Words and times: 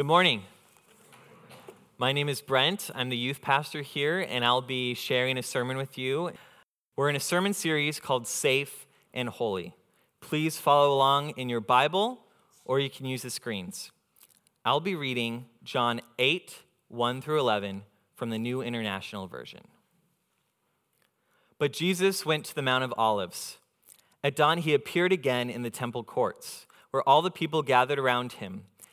Good 0.00 0.06
morning. 0.06 0.44
My 1.98 2.12
name 2.12 2.30
is 2.30 2.40
Brent. 2.40 2.90
I'm 2.94 3.10
the 3.10 3.18
youth 3.18 3.42
pastor 3.42 3.82
here, 3.82 4.26
and 4.26 4.46
I'll 4.46 4.62
be 4.62 4.94
sharing 4.94 5.36
a 5.36 5.42
sermon 5.42 5.76
with 5.76 5.98
you. 5.98 6.30
We're 6.96 7.10
in 7.10 7.16
a 7.16 7.20
sermon 7.20 7.52
series 7.52 8.00
called 8.00 8.26
Safe 8.26 8.86
and 9.12 9.28
Holy. 9.28 9.74
Please 10.22 10.56
follow 10.56 10.94
along 10.94 11.34
in 11.36 11.50
your 11.50 11.60
Bible, 11.60 12.20
or 12.64 12.80
you 12.80 12.88
can 12.88 13.04
use 13.04 13.20
the 13.20 13.28
screens. 13.28 13.90
I'll 14.64 14.80
be 14.80 14.94
reading 14.94 15.44
John 15.64 16.00
8, 16.18 16.60
1 16.88 17.20
through 17.20 17.40
11 17.40 17.82
from 18.14 18.30
the 18.30 18.38
New 18.38 18.62
International 18.62 19.26
Version. 19.26 19.68
But 21.58 21.74
Jesus 21.74 22.24
went 22.24 22.46
to 22.46 22.54
the 22.54 22.62
Mount 22.62 22.84
of 22.84 22.94
Olives. 22.96 23.58
At 24.24 24.34
dawn, 24.34 24.56
he 24.56 24.72
appeared 24.72 25.12
again 25.12 25.50
in 25.50 25.60
the 25.60 25.68
temple 25.68 26.04
courts, 26.04 26.64
where 26.90 27.06
all 27.06 27.20
the 27.20 27.30
people 27.30 27.62
gathered 27.62 27.98
around 27.98 28.32
him, 28.32 28.62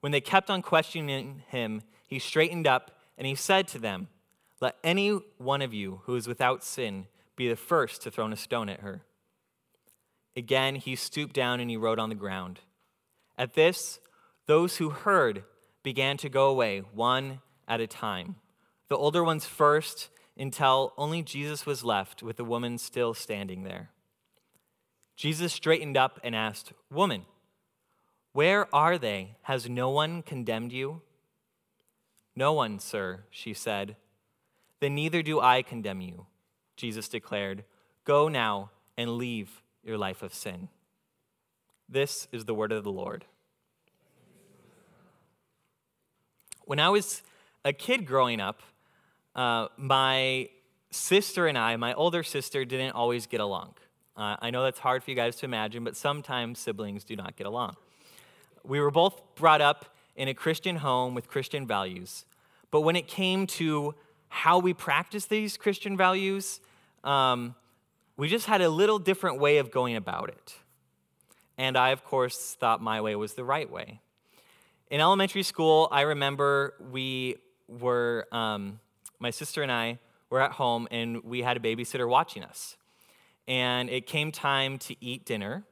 When 0.00 0.12
they 0.12 0.20
kept 0.20 0.50
on 0.50 0.62
questioning 0.62 1.42
him, 1.48 1.82
he 2.06 2.18
straightened 2.18 2.66
up 2.66 2.92
and 3.16 3.26
he 3.26 3.34
said 3.34 3.68
to 3.68 3.78
them, 3.78 4.08
Let 4.60 4.76
any 4.84 5.10
one 5.38 5.62
of 5.62 5.74
you 5.74 6.02
who 6.04 6.14
is 6.14 6.28
without 6.28 6.64
sin 6.64 7.06
be 7.36 7.48
the 7.48 7.56
first 7.56 8.02
to 8.02 8.10
throw 8.10 8.30
a 8.30 8.36
stone 8.36 8.68
at 8.68 8.80
her. 8.80 9.02
Again, 10.36 10.76
he 10.76 10.94
stooped 10.94 11.34
down 11.34 11.60
and 11.60 11.68
he 11.70 11.76
wrote 11.76 11.98
on 11.98 12.08
the 12.08 12.14
ground. 12.14 12.60
At 13.36 13.54
this, 13.54 13.98
those 14.46 14.76
who 14.76 14.90
heard 14.90 15.44
began 15.82 16.16
to 16.18 16.28
go 16.28 16.48
away, 16.48 16.80
one 16.92 17.40
at 17.66 17.80
a 17.80 17.86
time. 17.86 18.36
The 18.88 18.96
older 18.96 19.22
ones 19.22 19.46
first, 19.46 20.10
until 20.36 20.92
only 20.96 21.22
Jesus 21.22 21.66
was 21.66 21.84
left 21.84 22.22
with 22.22 22.36
the 22.36 22.44
woman 22.44 22.78
still 22.78 23.14
standing 23.14 23.64
there. 23.64 23.90
Jesus 25.16 25.52
straightened 25.52 25.96
up 25.96 26.20
and 26.22 26.34
asked, 26.34 26.72
Woman, 26.90 27.26
where 28.38 28.72
are 28.72 28.98
they? 28.98 29.34
Has 29.42 29.68
no 29.68 29.90
one 29.90 30.22
condemned 30.22 30.70
you? 30.70 31.02
No 32.36 32.52
one, 32.52 32.78
sir, 32.78 33.24
she 33.30 33.52
said. 33.52 33.96
Then 34.78 34.94
neither 34.94 35.22
do 35.22 35.40
I 35.40 35.62
condemn 35.62 36.00
you, 36.00 36.26
Jesus 36.76 37.08
declared. 37.08 37.64
Go 38.04 38.28
now 38.28 38.70
and 38.96 39.16
leave 39.16 39.60
your 39.82 39.98
life 39.98 40.22
of 40.22 40.32
sin. 40.32 40.68
This 41.88 42.28
is 42.30 42.44
the 42.44 42.54
word 42.54 42.70
of 42.70 42.84
the 42.84 42.92
Lord. 42.92 43.24
When 46.64 46.78
I 46.78 46.90
was 46.90 47.24
a 47.64 47.72
kid 47.72 48.06
growing 48.06 48.40
up, 48.40 48.62
uh, 49.34 49.66
my 49.76 50.48
sister 50.92 51.48
and 51.48 51.58
I, 51.58 51.74
my 51.74 51.92
older 51.92 52.22
sister, 52.22 52.64
didn't 52.64 52.92
always 52.92 53.26
get 53.26 53.40
along. 53.40 53.74
Uh, 54.16 54.36
I 54.40 54.50
know 54.50 54.62
that's 54.62 54.78
hard 54.78 55.02
for 55.02 55.10
you 55.10 55.16
guys 55.16 55.34
to 55.38 55.44
imagine, 55.44 55.82
but 55.82 55.96
sometimes 55.96 56.60
siblings 56.60 57.02
do 57.02 57.16
not 57.16 57.34
get 57.34 57.48
along. 57.48 57.74
We 58.64 58.80
were 58.80 58.90
both 58.90 59.20
brought 59.34 59.60
up 59.60 59.94
in 60.16 60.28
a 60.28 60.34
Christian 60.34 60.76
home 60.76 61.14
with 61.14 61.28
Christian 61.28 61.66
values. 61.66 62.24
But 62.70 62.82
when 62.82 62.96
it 62.96 63.06
came 63.06 63.46
to 63.46 63.94
how 64.28 64.58
we 64.58 64.74
practice 64.74 65.26
these 65.26 65.56
Christian 65.56 65.96
values, 65.96 66.60
um, 67.04 67.54
we 68.16 68.28
just 68.28 68.46
had 68.46 68.60
a 68.60 68.68
little 68.68 68.98
different 68.98 69.38
way 69.38 69.58
of 69.58 69.70
going 69.70 69.96
about 69.96 70.28
it. 70.28 70.56
And 71.56 71.76
I, 71.76 71.90
of 71.90 72.04
course, 72.04 72.56
thought 72.58 72.82
my 72.82 73.00
way 73.00 73.16
was 73.16 73.34
the 73.34 73.44
right 73.44 73.70
way. 73.70 74.00
In 74.90 75.00
elementary 75.00 75.42
school, 75.42 75.88
I 75.90 76.02
remember 76.02 76.74
we 76.90 77.36
were, 77.68 78.26
um, 78.32 78.80
my 79.18 79.30
sister 79.30 79.62
and 79.62 79.70
I 79.70 79.98
were 80.30 80.40
at 80.40 80.52
home 80.52 80.88
and 80.90 81.22
we 81.24 81.42
had 81.42 81.56
a 81.56 81.60
babysitter 81.60 82.08
watching 82.08 82.42
us. 82.42 82.76
And 83.46 83.88
it 83.88 84.06
came 84.06 84.30
time 84.30 84.78
to 84.78 84.96
eat 85.00 85.24
dinner. 85.24 85.64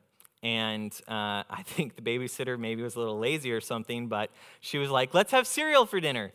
And 0.46 0.92
uh, 1.08 1.42
I 1.50 1.62
think 1.64 1.96
the 1.96 2.02
babysitter 2.02 2.58
maybe 2.58 2.82
was 2.82 2.94
a 2.94 3.00
little 3.00 3.18
lazy 3.18 3.50
or 3.50 3.60
something, 3.60 4.06
but 4.06 4.30
she 4.60 4.78
was 4.78 4.90
like, 4.90 5.12
let's 5.12 5.32
have 5.32 5.46
cereal 5.46 5.86
for 5.86 5.98
dinner. 6.00 6.32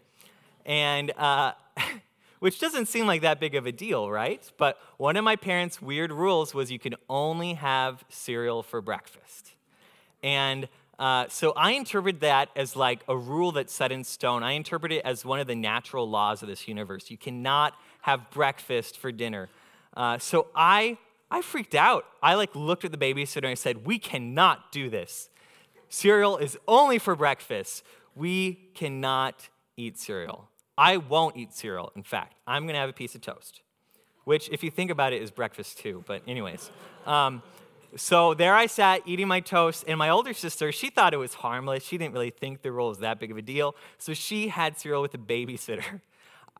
And, 0.65 1.11
uh, 1.17 1.53
which 2.39 2.59
doesn't 2.59 2.87
seem 2.87 3.05
like 3.05 3.21
that 3.21 3.39
big 3.39 3.55
of 3.55 3.65
a 3.65 3.71
deal, 3.71 4.09
right? 4.09 4.51
But 4.57 4.77
one 4.97 5.15
of 5.15 5.23
my 5.23 5.35
parents' 5.35 5.81
weird 5.81 6.11
rules 6.11 6.53
was 6.53 6.71
you 6.71 6.79
could 6.79 6.95
only 7.07 7.53
have 7.53 8.03
cereal 8.09 8.63
for 8.63 8.81
breakfast. 8.81 9.53
And 10.23 10.67
uh, 10.99 11.27
so 11.29 11.53
I 11.55 11.71
interpret 11.71 12.19
that 12.19 12.49
as 12.55 12.75
like 12.75 13.03
a 13.07 13.15
rule 13.15 13.51
that's 13.51 13.73
set 13.73 13.91
in 13.91 14.03
stone. 14.03 14.43
I 14.43 14.53
interpret 14.53 14.91
it 14.91 15.05
as 15.05 15.23
one 15.23 15.39
of 15.39 15.47
the 15.47 15.55
natural 15.55 16.09
laws 16.09 16.41
of 16.41 16.49
this 16.49 16.67
universe. 16.67 17.09
You 17.09 17.17
cannot 17.17 17.75
have 18.01 18.29
breakfast 18.31 18.97
for 18.97 19.11
dinner. 19.11 19.47
Uh, 19.95 20.17
so 20.17 20.47
I, 20.55 20.97
I 21.31 21.41
freaked 21.41 21.73
out. 21.73 22.05
I 22.21 22.35
like 22.35 22.53
looked 22.53 22.85
at 22.85 22.91
the 22.91 22.97
babysitter 22.97 23.37
and 23.37 23.47
I 23.47 23.53
said, 23.55 23.85
"We 23.85 23.97
cannot 23.97 24.71
do 24.71 24.89
this. 24.89 25.29
Cereal 25.89 26.37
is 26.37 26.57
only 26.67 26.99
for 26.99 27.15
breakfast. 27.15 27.83
We 28.15 28.69
cannot 28.75 29.49
eat 29.77 29.97
cereal." 29.97 30.49
I 30.77 30.97
won't 30.97 31.37
eat 31.37 31.53
cereal, 31.53 31.91
in 31.95 32.03
fact. 32.03 32.35
I'm 32.47 32.65
to 32.67 32.73
have 32.79 32.89
a 32.89 32.93
piece 32.93 33.13
of 33.13 33.21
toast, 33.21 33.61
which, 34.23 34.49
if 34.49 34.63
you 34.63 34.71
think 34.71 34.89
about 34.89 35.13
it, 35.13 35.21
is 35.21 35.31
breakfast 35.31 35.77
too. 35.77 36.03
But, 36.07 36.23
anyways. 36.27 36.71
Um, 37.05 37.43
so 37.95 38.33
there 38.33 38.55
I 38.55 38.67
sat 38.67 39.01
eating 39.05 39.27
my 39.27 39.41
toast, 39.41 39.83
and 39.87 39.97
my 39.97 40.09
older 40.09 40.33
sister, 40.33 40.71
she 40.71 40.89
thought 40.89 41.13
it 41.13 41.17
was 41.17 41.35
harmless. 41.35 41.83
She 41.83 41.97
didn't 41.97 42.13
really 42.13 42.29
think 42.29 42.61
the 42.61 42.71
rule 42.71 42.89
was 42.89 42.99
that 42.99 43.19
big 43.19 43.31
of 43.31 43.37
a 43.37 43.41
deal. 43.41 43.75
So 43.97 44.13
she 44.13 44.47
had 44.47 44.79
cereal 44.79 45.01
with 45.01 45.13
a 45.13 45.17
babysitter. 45.17 46.01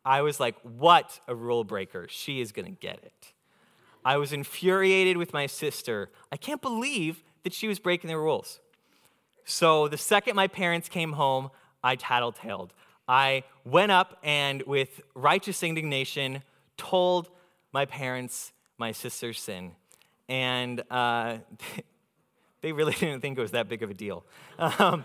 I 0.05 0.21
was 0.21 0.39
like, 0.39 0.55
what 0.61 1.19
a 1.27 1.35
rule 1.35 1.63
breaker. 1.63 2.07
She 2.09 2.41
is 2.41 2.51
to 2.51 2.63
get 2.63 2.99
it. 3.03 3.33
I 4.03 4.17
was 4.17 4.33
infuriated 4.33 5.17
with 5.17 5.33
my 5.33 5.45
sister. 5.45 6.09
I 6.31 6.37
can't 6.37 6.61
believe 6.61 7.23
that 7.43 7.53
she 7.53 7.67
was 7.67 7.79
breaking 7.79 8.09
the 8.09 8.17
rules. 8.17 8.59
So 9.45 9.87
the 9.87 9.97
second 9.97 10.35
my 10.35 10.47
parents 10.47 10.89
came 10.89 11.13
home, 11.13 11.49
I 11.83 11.95
tattletaled. 11.95 12.69
I 13.07 13.43
went 13.65 13.91
up 13.91 14.17
and, 14.23 14.63
with 14.63 15.01
righteous 15.15 15.63
indignation, 15.63 16.43
told 16.77 17.29
my 17.73 17.85
parents 17.85 18.53
my 18.77 18.91
sister's 18.91 19.39
sin. 19.39 19.71
And 20.29 20.83
uh, 20.89 21.37
they 22.61 22.71
really 22.71 22.93
didn't 22.93 23.21
think 23.21 23.37
it 23.37 23.41
was 23.41 23.51
that 23.51 23.67
big 23.67 23.83
of 23.83 23.89
a 23.89 23.93
deal. 23.93 24.23
Um, 24.57 25.03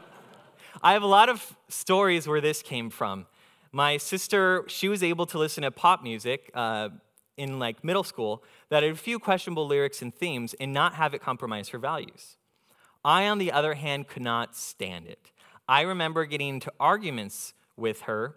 I 0.83 0.93
have 0.93 1.03
a 1.03 1.09
lot 1.09 1.29
of 1.29 1.57
stories 1.69 2.29
where 2.29 2.41
this 2.41 2.63
came 2.63 2.91
from. 2.91 3.27
My 3.73 3.97
sister, 3.97 4.65
she 4.69 4.89
was 4.89 5.03
able 5.03 5.27
to 5.27 5.39
listen 5.39 5.63
to 5.63 5.71
pop 5.71 6.03
music 6.03 6.51
uh, 6.55 6.91
in 7.37 7.59
like 7.59 7.85
middle 7.85 8.05
school 8.05 8.43
that 8.69 8.83
had 8.83 8.93
a 8.93 8.97
few 8.97 9.19
questionable 9.19 9.67
lyrics 9.67 10.03
and 10.03 10.15
themes 10.15 10.55
and 10.61 10.73
not 10.73 10.95
have 10.95 11.15
it 11.15 11.21
compromise 11.21 11.69
her 11.71 11.79
values. 11.79 12.37
I, 13.05 13.29
on 13.29 13.39
the 13.39 13.53
other 13.53 13.75
hand, 13.75 14.09
could 14.09 14.23
not 14.23 14.57
stand 14.57 15.07
it. 15.07 15.31
I 15.69 15.83
remember 15.83 16.25
getting 16.25 16.49
into 16.49 16.73
arguments 16.81 17.55
with 17.77 18.03
her 18.03 18.37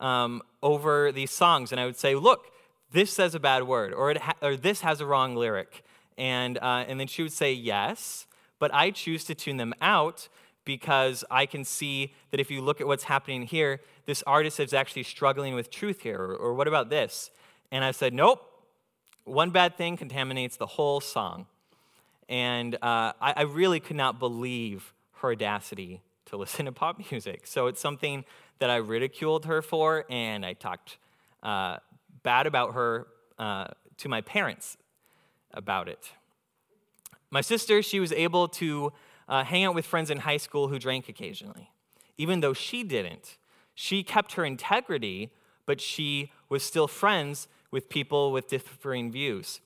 um, 0.00 0.42
over 0.62 1.12
these 1.12 1.30
songs. 1.30 1.72
And 1.72 1.80
I 1.80 1.86
would 1.86 1.96
say, 1.96 2.14
look, 2.14 2.46
this 2.92 3.12
says 3.12 3.34
a 3.34 3.40
bad 3.40 3.64
word, 3.64 3.92
or, 3.92 4.14
ha- 4.18 4.34
or 4.42 4.56
this 4.56 4.80
has 4.80 5.00
a 5.00 5.06
wrong 5.06 5.36
lyric. 5.36 5.84
And, 6.18 6.58
uh, 6.58 6.84
and 6.88 6.98
then 6.98 7.06
she 7.06 7.22
would 7.22 7.32
say, 7.32 7.52
yes, 7.52 8.26
but 8.58 8.74
I 8.74 8.90
choose 8.90 9.24
to 9.24 9.34
tune 9.34 9.56
them 9.56 9.74
out 9.80 10.28
because 10.64 11.24
I 11.30 11.46
can 11.46 11.64
see 11.64 12.14
that 12.30 12.40
if 12.40 12.50
you 12.50 12.60
look 12.60 12.80
at 12.80 12.86
what's 12.86 13.04
happening 13.04 13.42
here, 13.42 13.80
this 14.06 14.22
artist 14.26 14.60
is 14.60 14.74
actually 14.74 15.04
struggling 15.04 15.54
with 15.54 15.70
truth 15.70 16.02
here. 16.02 16.18
Or, 16.18 16.34
or 16.34 16.54
what 16.54 16.68
about 16.68 16.90
this? 16.90 17.30
And 17.72 17.84
I 17.84 17.92
said, 17.92 18.12
nope, 18.12 18.40
one 19.24 19.50
bad 19.50 19.76
thing 19.76 19.96
contaminates 19.96 20.56
the 20.56 20.66
whole 20.66 21.00
song. 21.00 21.46
And 22.28 22.74
uh, 22.76 23.12
I, 23.20 23.34
I 23.36 23.42
really 23.42 23.80
could 23.80 23.96
not 23.96 24.18
believe 24.18 24.92
her 25.16 25.32
audacity 25.32 26.02
to 26.26 26.36
listen 26.36 26.66
to 26.66 26.72
pop 26.72 27.00
music. 27.10 27.46
So 27.46 27.66
it's 27.66 27.80
something 27.80 28.24
that 28.58 28.70
I 28.70 28.76
ridiculed 28.76 29.46
her 29.46 29.62
for, 29.62 30.04
and 30.10 30.44
I 30.44 30.52
talked 30.52 30.98
uh, 31.42 31.78
bad 32.22 32.46
about 32.46 32.74
her 32.74 33.06
uh, 33.38 33.68
to 33.98 34.08
my 34.08 34.20
parents 34.20 34.76
about 35.52 35.88
it. 35.88 36.12
My 37.30 37.40
sister, 37.40 37.82
she 37.82 38.00
was 38.00 38.12
able 38.12 38.48
to 38.48 38.92
uh, 39.28 39.44
hang 39.44 39.64
out 39.64 39.74
with 39.74 39.86
friends 39.86 40.10
in 40.10 40.18
high 40.18 40.36
school 40.36 40.68
who 40.68 40.78
drank 40.78 41.08
occasionally. 41.08 41.70
Even 42.18 42.40
though 42.40 42.52
she 42.52 42.82
didn't, 42.82 43.38
she 43.74 44.02
kept 44.02 44.34
her 44.34 44.44
integrity, 44.44 45.30
but 45.64 45.80
she 45.80 46.32
was 46.48 46.62
still 46.62 46.88
friends 46.88 47.48
with 47.70 47.88
people 47.88 48.32
with 48.32 48.48
differing 48.48 49.10
views. 49.10 49.60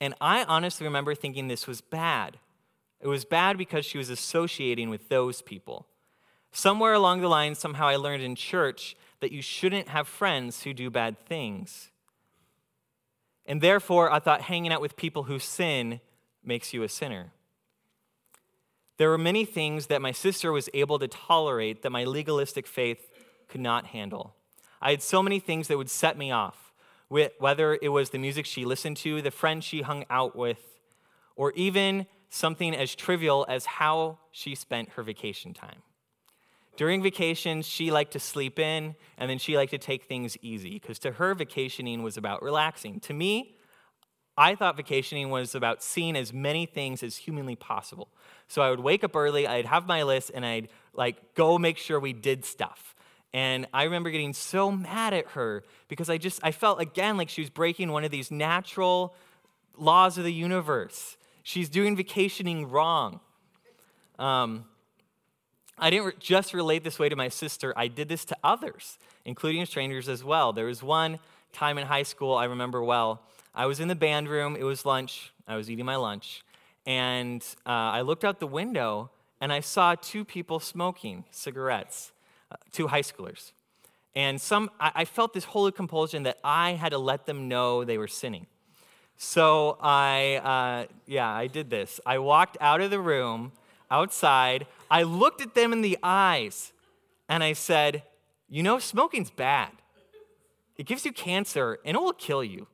And 0.00 0.14
I 0.20 0.44
honestly 0.44 0.84
remember 0.84 1.14
thinking 1.14 1.48
this 1.48 1.66
was 1.66 1.80
bad. 1.80 2.38
It 3.00 3.08
was 3.08 3.24
bad 3.24 3.58
because 3.58 3.84
she 3.84 3.98
was 3.98 4.10
associating 4.10 4.90
with 4.90 5.08
those 5.08 5.42
people. 5.42 5.86
Somewhere 6.52 6.94
along 6.94 7.20
the 7.20 7.28
line, 7.28 7.54
somehow 7.54 7.88
I 7.88 7.96
learned 7.96 8.22
in 8.22 8.34
church 8.34 8.96
that 9.20 9.32
you 9.32 9.42
shouldn't 9.42 9.88
have 9.88 10.08
friends 10.08 10.62
who 10.62 10.72
do 10.72 10.90
bad 10.90 11.18
things. 11.18 11.90
And 13.46 13.60
therefore, 13.60 14.12
I 14.12 14.18
thought 14.18 14.42
hanging 14.42 14.72
out 14.72 14.80
with 14.80 14.96
people 14.96 15.24
who 15.24 15.38
sin 15.38 16.00
makes 16.44 16.72
you 16.72 16.82
a 16.82 16.88
sinner. 16.88 17.32
There 18.98 19.08
were 19.08 19.18
many 19.18 19.44
things 19.44 19.86
that 19.86 20.02
my 20.02 20.12
sister 20.12 20.52
was 20.52 20.68
able 20.74 20.98
to 20.98 21.08
tolerate 21.08 21.82
that 21.82 21.90
my 21.90 22.04
legalistic 22.04 22.66
faith 22.66 23.10
could 23.48 23.60
not 23.60 23.86
handle. 23.86 24.34
I 24.82 24.90
had 24.90 25.02
so 25.02 25.22
many 25.22 25.40
things 25.40 25.68
that 25.68 25.78
would 25.78 25.90
set 25.90 26.18
me 26.18 26.30
off, 26.30 26.67
whether 27.08 27.78
it 27.80 27.88
was 27.88 28.10
the 28.10 28.18
music 28.18 28.46
she 28.46 28.64
listened 28.64 28.96
to, 28.98 29.22
the 29.22 29.30
friends 29.30 29.64
she 29.64 29.82
hung 29.82 30.04
out 30.10 30.36
with, 30.36 30.78
or 31.36 31.52
even 31.52 32.06
something 32.30 32.74
as 32.74 32.94
trivial 32.94 33.46
as 33.48 33.64
how 33.64 34.18
she 34.30 34.54
spent 34.54 34.90
her 34.90 35.02
vacation 35.02 35.54
time. 35.54 35.82
During 36.76 37.02
vacations, 37.02 37.66
she 37.66 37.90
liked 37.90 38.12
to 38.12 38.20
sleep 38.20 38.58
in, 38.58 38.94
and 39.16 39.28
then 39.28 39.38
she 39.38 39.56
liked 39.56 39.72
to 39.72 39.78
take 39.78 40.04
things 40.04 40.36
easy, 40.42 40.74
because 40.74 40.98
to 41.00 41.12
her, 41.12 41.34
vacationing 41.34 42.02
was 42.02 42.16
about 42.16 42.42
relaxing. 42.42 43.00
To 43.00 43.14
me, 43.14 43.56
I 44.36 44.54
thought 44.54 44.76
vacationing 44.76 45.30
was 45.30 45.56
about 45.56 45.82
seeing 45.82 46.14
as 46.14 46.32
many 46.32 46.66
things 46.66 47.02
as 47.02 47.16
humanly 47.16 47.56
possible. 47.56 48.08
So 48.46 48.62
I 48.62 48.70
would 48.70 48.78
wake 48.78 49.02
up 49.02 49.16
early, 49.16 49.48
I'd 49.48 49.66
have 49.66 49.88
my 49.88 50.04
list, 50.04 50.30
and 50.32 50.46
I'd 50.46 50.68
like 50.92 51.34
go 51.34 51.58
make 51.58 51.78
sure 51.78 51.98
we 51.98 52.12
did 52.12 52.44
stuff. 52.44 52.94
And 53.34 53.66
I 53.74 53.84
remember 53.84 54.10
getting 54.10 54.32
so 54.32 54.70
mad 54.70 55.12
at 55.12 55.28
her 55.28 55.62
because 55.88 56.08
I 56.08 56.18
just 56.18 56.40
I 56.42 56.50
felt 56.52 56.80
again 56.80 57.16
like 57.16 57.28
she 57.28 57.42
was 57.42 57.50
breaking 57.50 57.92
one 57.92 58.04
of 58.04 58.10
these 58.10 58.30
natural 58.30 59.14
laws 59.76 60.18
of 60.18 60.24
the 60.24 60.32
universe. 60.32 61.16
She's 61.42 61.68
doing 61.68 61.96
vacationing 61.96 62.68
wrong. 62.70 63.20
Um, 64.18 64.64
I 65.78 65.90
didn't 65.90 66.06
re- 66.06 66.12
just 66.18 66.52
relate 66.52 66.82
this 66.82 66.98
way 66.98 67.08
to 67.08 67.16
my 67.16 67.28
sister, 67.28 67.72
I 67.76 67.88
did 67.88 68.08
this 68.08 68.24
to 68.26 68.36
others, 68.42 68.98
including 69.24 69.64
strangers 69.66 70.08
as 70.08 70.24
well. 70.24 70.52
There 70.52 70.66
was 70.66 70.82
one 70.82 71.20
time 71.52 71.78
in 71.78 71.86
high 71.86 72.02
school 72.02 72.34
I 72.34 72.44
remember 72.44 72.82
well. 72.82 73.22
I 73.54 73.66
was 73.66 73.80
in 73.80 73.88
the 73.88 73.94
band 73.94 74.28
room, 74.28 74.56
it 74.56 74.64
was 74.64 74.84
lunch, 74.84 75.32
I 75.46 75.56
was 75.56 75.70
eating 75.70 75.84
my 75.84 75.96
lunch, 75.96 76.44
and 76.86 77.42
uh, 77.64 77.70
I 77.70 78.00
looked 78.02 78.24
out 78.24 78.40
the 78.40 78.46
window 78.46 79.10
and 79.40 79.52
I 79.52 79.60
saw 79.60 79.94
two 79.94 80.24
people 80.24 80.58
smoking 80.58 81.24
cigarettes, 81.30 82.12
two 82.72 82.88
high 82.88 83.02
schoolers. 83.02 83.52
And 84.14 84.40
some, 84.40 84.70
I, 84.80 84.92
I 84.96 85.04
felt 85.04 85.32
this 85.32 85.44
holy 85.44 85.72
compulsion 85.72 86.24
that 86.24 86.38
I 86.42 86.72
had 86.72 86.90
to 86.90 86.98
let 86.98 87.26
them 87.26 87.48
know 87.48 87.84
they 87.84 87.98
were 87.98 88.08
sinning. 88.08 88.46
So 89.16 89.78
I, 89.80 90.36
uh, 90.36 90.92
yeah, 91.06 91.28
I 91.28 91.48
did 91.48 91.70
this. 91.70 92.00
I 92.06 92.18
walked 92.18 92.56
out 92.60 92.80
of 92.80 92.90
the 92.90 93.00
room, 93.00 93.52
outside. 93.90 94.66
I 94.90 95.02
looked 95.02 95.40
at 95.40 95.54
them 95.54 95.72
in 95.72 95.82
the 95.82 95.98
eyes, 96.02 96.72
and 97.28 97.42
I 97.42 97.52
said, 97.52 98.04
You 98.48 98.62
know, 98.62 98.78
smoking's 98.78 99.30
bad. 99.30 99.70
It 100.76 100.86
gives 100.86 101.04
you 101.04 101.12
cancer, 101.12 101.78
and 101.84 101.96
it 101.96 102.00
will 102.00 102.12
kill 102.12 102.44
you. 102.44 102.68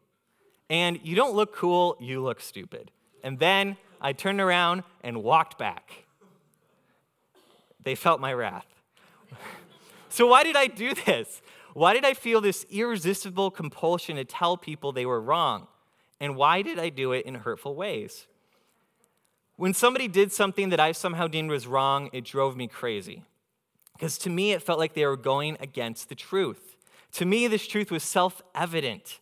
And 0.69 1.01
you 1.03 1.17
don't 1.17 1.35
look 1.35 1.55
cool, 1.55 1.97
you 1.99 2.23
look 2.23 2.41
stupid. 2.41 2.91
And 3.23 3.39
then 3.39 3.79
I 4.01 4.13
turned 4.13 4.41
around 4.41 4.83
and 5.03 5.23
walked 5.23 5.59
back. 5.59 6.05
They 7.83 7.95
felt 7.95 8.21
my 8.21 8.33
wrath. 8.35 8.67
so, 10.15 10.29
why 10.29 10.45
did 10.45 10.55
I 10.55 10.69
do 10.69 10.95
this? 10.95 11.43
Why 11.73 11.93
did 11.93 12.05
I 12.05 12.15
feel 12.15 12.41
this 12.41 12.65
irresistible 12.71 13.51
compulsion 13.51 14.15
to 14.15 14.25
tell 14.25 14.57
people 14.57 14.93
they 14.93 15.07
were 15.07 15.21
wrong? 15.21 15.67
And 16.21 16.37
why 16.37 16.63
did 16.63 16.79
I 16.79 16.89
do 16.89 17.11
it 17.11 17.27
in 17.27 17.35
hurtful 17.35 17.75
ways? 17.75 18.29
When 19.57 19.75
somebody 19.75 20.07
did 20.07 20.31
something 20.31 20.69
that 20.69 20.79
I 20.79 20.93
somehow 20.93 21.27
deemed 21.27 21.51
was 21.51 21.67
wrong, 21.67 22.11
it 22.13 22.25
drove 22.25 22.57
me 22.57 22.69
crazy. 22.69 23.25
Because 23.93 24.17
to 24.19 24.31
me, 24.31 24.53
it 24.53 24.63
felt 24.63 24.79
like 24.79 24.95
they 24.95 25.05
were 25.05 25.17
going 25.17 25.57
against 25.59 26.09
the 26.09 26.15
truth. 26.15 26.77
To 27.15 27.25
me, 27.25 27.49
this 27.49 27.67
truth 27.67 27.91
was 27.91 28.05
self 28.05 28.41
evident. 28.55 29.19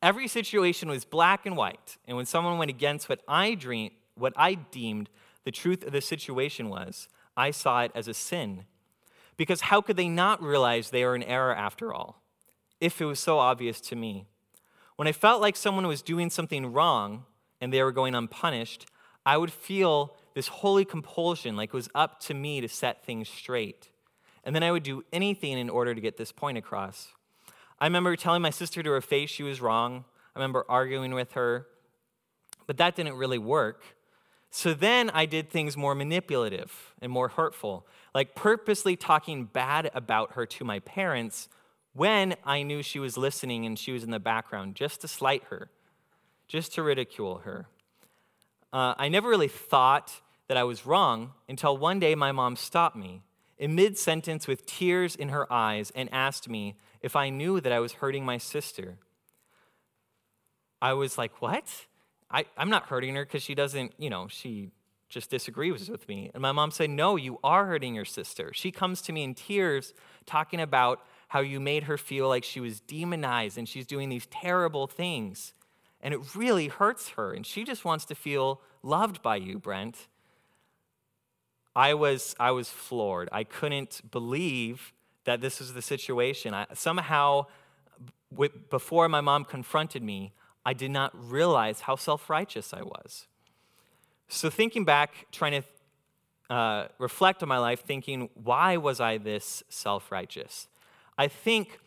Every 0.00 0.28
situation 0.28 0.88
was 0.88 1.04
black 1.04 1.46
and 1.46 1.56
white. 1.56 1.96
And 2.06 2.16
when 2.16 2.26
someone 2.26 2.58
went 2.58 2.70
against 2.70 3.08
what 3.08 3.22
I, 3.26 3.56
dream, 3.56 3.90
what 4.14 4.34
I 4.36 4.54
deemed 4.54 5.10
the 5.42 5.50
truth 5.50 5.84
of 5.84 5.92
the 5.92 6.00
situation 6.00 6.68
was, 6.68 7.08
I 7.36 7.50
saw 7.50 7.82
it 7.82 7.90
as 7.96 8.06
a 8.06 8.14
sin. 8.14 8.66
Because 9.38 9.62
how 9.62 9.80
could 9.80 9.96
they 9.96 10.08
not 10.08 10.42
realize 10.42 10.90
they 10.90 11.04
were 11.04 11.16
in 11.16 11.22
error 11.22 11.54
after 11.54 11.94
all, 11.94 12.22
if 12.80 13.00
it 13.00 13.06
was 13.06 13.20
so 13.20 13.38
obvious 13.38 13.80
to 13.82 13.96
me? 13.96 14.26
When 14.96 15.08
I 15.08 15.12
felt 15.12 15.40
like 15.40 15.56
someone 15.56 15.86
was 15.86 16.02
doing 16.02 16.28
something 16.28 16.66
wrong 16.72 17.24
and 17.60 17.72
they 17.72 17.82
were 17.82 17.92
going 17.92 18.14
unpunished, 18.14 18.84
I 19.24 19.36
would 19.36 19.52
feel 19.52 20.16
this 20.34 20.48
holy 20.48 20.84
compulsion, 20.84 21.56
like 21.56 21.68
it 21.68 21.74
was 21.74 21.88
up 21.94 22.20
to 22.20 22.34
me 22.34 22.60
to 22.60 22.68
set 22.68 23.04
things 23.04 23.28
straight. 23.28 23.90
And 24.42 24.54
then 24.54 24.62
I 24.62 24.72
would 24.72 24.82
do 24.82 25.04
anything 25.12 25.56
in 25.56 25.70
order 25.70 25.94
to 25.94 26.00
get 26.00 26.16
this 26.16 26.32
point 26.32 26.58
across. 26.58 27.08
I 27.78 27.86
remember 27.86 28.16
telling 28.16 28.42
my 28.42 28.50
sister 28.50 28.82
to 28.82 28.90
her 28.90 29.00
face 29.00 29.30
she 29.30 29.44
was 29.44 29.60
wrong. 29.60 30.04
I 30.34 30.38
remember 30.38 30.64
arguing 30.68 31.14
with 31.14 31.32
her, 31.32 31.66
but 32.66 32.76
that 32.78 32.96
didn't 32.96 33.14
really 33.14 33.38
work. 33.38 33.82
So 34.50 34.72
then 34.74 35.10
I 35.10 35.26
did 35.26 35.50
things 35.50 35.76
more 35.76 35.94
manipulative 35.94 36.94
and 37.00 37.12
more 37.12 37.28
hurtful, 37.28 37.86
like 38.14 38.34
purposely 38.34 38.96
talking 38.96 39.44
bad 39.44 39.90
about 39.94 40.32
her 40.32 40.46
to 40.46 40.64
my 40.64 40.80
parents 40.80 41.48
when 41.92 42.36
I 42.44 42.62
knew 42.62 42.82
she 42.82 42.98
was 42.98 43.16
listening 43.18 43.66
and 43.66 43.78
she 43.78 43.92
was 43.92 44.04
in 44.04 44.10
the 44.10 44.20
background, 44.20 44.74
just 44.74 45.00
to 45.02 45.08
slight 45.08 45.44
her, 45.50 45.68
just 46.46 46.72
to 46.74 46.82
ridicule 46.82 47.38
her. 47.38 47.66
Uh, 48.72 48.94
I 48.96 49.08
never 49.08 49.28
really 49.28 49.48
thought 49.48 50.20
that 50.46 50.56
I 50.56 50.64
was 50.64 50.86
wrong 50.86 51.32
until 51.48 51.76
one 51.76 51.98
day 51.98 52.14
my 52.14 52.32
mom 52.32 52.56
stopped 52.56 52.96
me 52.96 53.22
in 53.58 53.74
mid 53.74 53.98
sentence 53.98 54.46
with 54.46 54.64
tears 54.64 55.16
in 55.16 55.30
her 55.30 55.50
eyes 55.52 55.92
and 55.94 56.08
asked 56.12 56.48
me 56.48 56.76
if 57.02 57.16
I 57.16 57.30
knew 57.30 57.60
that 57.60 57.72
I 57.72 57.80
was 57.80 57.94
hurting 57.94 58.24
my 58.24 58.38
sister. 58.38 58.96
I 60.80 60.92
was 60.92 61.18
like, 61.18 61.42
What? 61.42 61.86
I, 62.30 62.44
I'm 62.56 62.70
not 62.70 62.86
hurting 62.86 63.14
her 63.14 63.24
because 63.24 63.42
she 63.42 63.54
doesn't, 63.54 63.92
you 63.98 64.10
know, 64.10 64.28
she 64.28 64.70
just 65.08 65.30
disagrees 65.30 65.88
with 65.88 66.06
me. 66.08 66.30
And 66.34 66.42
my 66.42 66.52
mom 66.52 66.70
said, 66.70 66.90
No, 66.90 67.16
you 67.16 67.38
are 67.42 67.66
hurting 67.66 67.94
your 67.94 68.04
sister. 68.04 68.52
She 68.54 68.70
comes 68.70 69.00
to 69.02 69.12
me 69.12 69.24
in 69.24 69.34
tears 69.34 69.94
talking 70.26 70.60
about 70.60 71.04
how 71.28 71.40
you 71.40 71.60
made 71.60 71.84
her 71.84 71.96
feel 71.98 72.28
like 72.28 72.44
she 72.44 72.60
was 72.60 72.80
demonized 72.80 73.58
and 73.58 73.68
she's 73.68 73.86
doing 73.86 74.08
these 74.08 74.26
terrible 74.26 74.86
things. 74.86 75.52
And 76.00 76.14
it 76.14 76.20
really 76.34 76.68
hurts 76.68 77.10
her. 77.10 77.32
And 77.32 77.44
she 77.44 77.64
just 77.64 77.84
wants 77.84 78.04
to 78.06 78.14
feel 78.14 78.60
loved 78.82 79.22
by 79.22 79.36
you, 79.36 79.58
Brent. 79.58 80.08
I 81.74 81.94
was, 81.94 82.34
I 82.38 82.50
was 82.50 82.70
floored. 82.70 83.28
I 83.32 83.44
couldn't 83.44 84.10
believe 84.10 84.92
that 85.24 85.40
this 85.40 85.60
was 85.60 85.74
the 85.74 85.82
situation. 85.82 86.54
I, 86.54 86.66
somehow, 86.72 87.46
before 88.70 89.08
my 89.08 89.20
mom 89.20 89.44
confronted 89.44 90.02
me, 90.02 90.32
I 90.68 90.74
did 90.74 90.90
not 90.90 91.12
realize 91.14 91.80
how 91.80 91.96
self 91.96 92.28
righteous 92.28 92.74
I 92.74 92.82
was. 92.82 93.26
So, 94.28 94.50
thinking 94.50 94.84
back, 94.84 95.14
trying 95.32 95.62
to 95.62 96.54
uh, 96.54 96.88
reflect 96.98 97.42
on 97.42 97.48
my 97.48 97.56
life, 97.56 97.80
thinking, 97.86 98.28
why 98.34 98.76
was 98.76 99.00
I 99.00 99.16
this 99.16 99.62
self 99.70 100.12
righteous? 100.12 100.68
I 101.16 101.26
think 101.26 101.78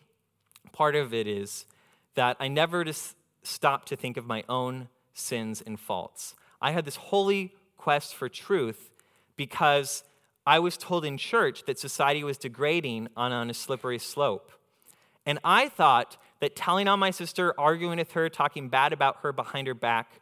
part 0.71 0.95
of 0.95 1.13
it 1.13 1.27
is 1.27 1.65
that 2.15 2.37
I 2.39 2.47
never 2.47 2.83
just 2.83 3.15
stopped 3.43 3.87
to 3.89 3.95
think 3.95 4.17
of 4.17 4.25
my 4.25 4.43
own 4.49 4.87
sins 5.13 5.61
and 5.61 5.79
faults. 5.79 6.33
I 6.59 6.71
had 6.71 6.83
this 6.83 6.95
holy 6.95 7.53
quest 7.77 8.15
for 8.15 8.29
truth 8.29 8.89
because 9.37 10.03
I 10.43 10.57
was 10.57 10.75
told 10.75 11.05
in 11.05 11.19
church 11.19 11.65
that 11.65 11.77
society 11.77 12.23
was 12.23 12.39
degrading 12.39 13.09
on, 13.15 13.31
on 13.31 13.51
a 13.51 13.53
slippery 13.53 13.99
slope. 13.99 14.51
And 15.23 15.37
I 15.43 15.69
thought 15.69 16.17
that 16.41 16.55
telling 16.55 16.87
on 16.87 16.99
my 16.99 17.11
sister, 17.11 17.53
arguing 17.57 17.97
with 17.97 18.11
her, 18.11 18.27
talking 18.27 18.67
bad 18.67 18.91
about 18.91 19.17
her 19.21 19.31
behind 19.31 19.67
her 19.67 19.73
back, 19.73 20.19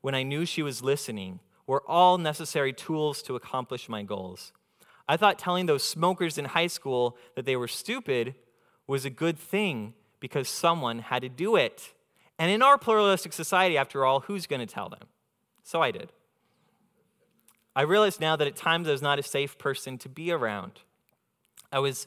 when 0.00 0.14
I 0.14 0.22
knew 0.22 0.44
she 0.44 0.62
was 0.62 0.82
listening, 0.82 1.40
were 1.66 1.82
all 1.88 2.18
necessary 2.18 2.72
tools 2.72 3.22
to 3.22 3.36
accomplish 3.36 3.88
my 3.88 4.02
goals. 4.02 4.52
I 5.08 5.16
thought 5.16 5.38
telling 5.38 5.66
those 5.66 5.84
smokers 5.84 6.38
in 6.38 6.46
high 6.46 6.66
school 6.66 7.16
that 7.36 7.44
they 7.44 7.56
were 7.56 7.68
stupid 7.68 8.34
was 8.86 9.04
a 9.04 9.10
good 9.10 9.38
thing 9.38 9.94
because 10.18 10.48
someone 10.48 10.98
had 10.98 11.22
to 11.22 11.28
do 11.28 11.56
it. 11.56 11.94
And 12.38 12.50
in 12.50 12.62
our 12.62 12.78
pluralistic 12.78 13.32
society, 13.32 13.76
after 13.78 14.04
all, 14.04 14.20
who's 14.20 14.46
going 14.46 14.60
to 14.60 14.66
tell 14.66 14.88
them? 14.88 15.08
So 15.62 15.80
I 15.82 15.90
did. 15.90 16.10
I 17.76 17.82
realize 17.82 18.20
now 18.20 18.36
that 18.36 18.46
at 18.46 18.56
times 18.56 18.88
I 18.88 18.92
was 18.92 19.02
not 19.02 19.18
a 19.18 19.22
safe 19.22 19.58
person 19.58 19.98
to 19.98 20.08
be 20.08 20.30
around. 20.30 20.80
I 21.72 21.80
was, 21.80 22.06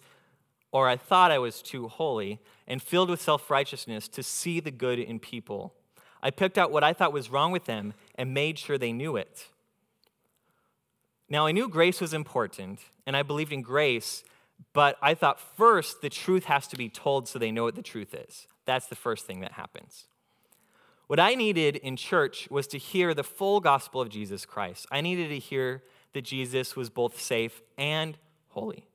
or 0.72 0.88
I 0.88 0.98
thought 0.98 1.32
I 1.32 1.40
was 1.40 1.62
too 1.62 1.88
holy 1.88 2.40
and 2.68 2.82
filled 2.82 3.10
with 3.10 3.22
self 3.22 3.50
righteousness 3.50 4.08
to 4.10 4.24
see 4.24 4.60
the 4.60 4.72
good 4.72 5.00
in 5.00 5.20
people. 5.20 5.74
I 6.22 6.32
picked 6.32 6.58
out 6.58 6.72
what 6.72 6.84
I 6.84 6.94
thought 6.94 7.14
was 7.14 7.30
wrong 7.30 7.52
with 7.52 7.66
them 7.66 7.94
and 8.16 8.34
made 8.34 8.58
sure 8.60 8.78
they 8.78 8.92
knew 8.92 9.16
it. 9.16 9.48
Now, 11.30 11.46
I 11.46 11.52
knew 11.52 11.68
grace 11.68 12.00
was 12.00 12.14
important, 12.14 12.80
and 13.06 13.16
I 13.16 13.24
believed 13.24 13.52
in 13.52 13.62
grace, 13.62 14.24
but 14.74 14.98
I 15.02 15.14
thought 15.14 15.40
first 15.40 16.02
the 16.02 16.10
truth 16.10 16.46
has 16.46 16.68
to 16.68 16.78
be 16.78 16.90
told 16.90 17.28
so 17.28 17.38
they 17.38 17.52
know 17.52 17.64
what 17.64 17.76
the 17.76 17.82
truth 17.82 18.14
is. 18.14 18.48
That's 18.66 18.88
the 18.88 18.96
first 18.96 19.26
thing 19.26 19.42
that 19.42 19.54
happens. 19.54 20.06
What 21.08 21.20
I 21.20 21.36
needed 21.36 21.78
in 21.78 21.96
church 21.96 22.50
was 22.50 22.68
to 22.68 22.78
hear 22.78 23.14
the 23.14 23.24
full 23.24 23.60
gospel 23.60 24.02
of 24.02 24.10
Jesus 24.10 24.46
Christ. 24.46 24.86
I 24.92 25.02
needed 25.02 25.30
to 25.30 25.40
hear 25.40 25.84
that 26.14 26.24
Jesus 26.24 26.76
was 26.76 26.90
both 26.90 27.20
safe 27.20 27.62
and 27.78 28.18
holy. 28.50 28.88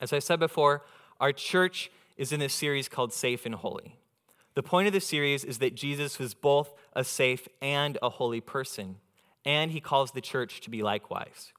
As 0.00 0.12
I 0.12 0.18
said 0.18 0.38
before, 0.38 0.84
our 1.20 1.32
church 1.32 1.90
is 2.16 2.32
in 2.32 2.40
this 2.40 2.54
series 2.54 2.88
called 2.88 3.12
Safe 3.12 3.44
and 3.46 3.54
Holy. 3.54 3.96
The 4.54 4.62
point 4.62 4.86
of 4.86 4.92
the 4.92 5.00
series 5.00 5.44
is 5.44 5.58
that 5.58 5.74
Jesus 5.74 6.18
was 6.18 6.34
both 6.34 6.74
a 6.94 7.04
safe 7.04 7.46
and 7.62 7.96
a 8.02 8.10
holy 8.10 8.40
person, 8.40 8.96
and 9.44 9.70
he 9.70 9.80
calls 9.80 10.10
the 10.10 10.20
church 10.20 10.60
to 10.62 10.70
be 10.70 10.82
likewise. 10.82 11.52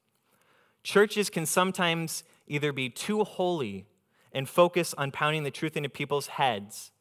Churches 0.83 1.29
can 1.29 1.45
sometimes 1.45 2.23
either 2.47 2.71
be 2.71 2.89
too 2.89 3.23
holy 3.23 3.85
and 4.31 4.47
focus 4.47 4.93
on 4.97 5.11
pounding 5.11 5.43
the 5.43 5.51
truth 5.51 5.75
into 5.75 5.89
people's 5.89 6.27
heads, 6.27 6.91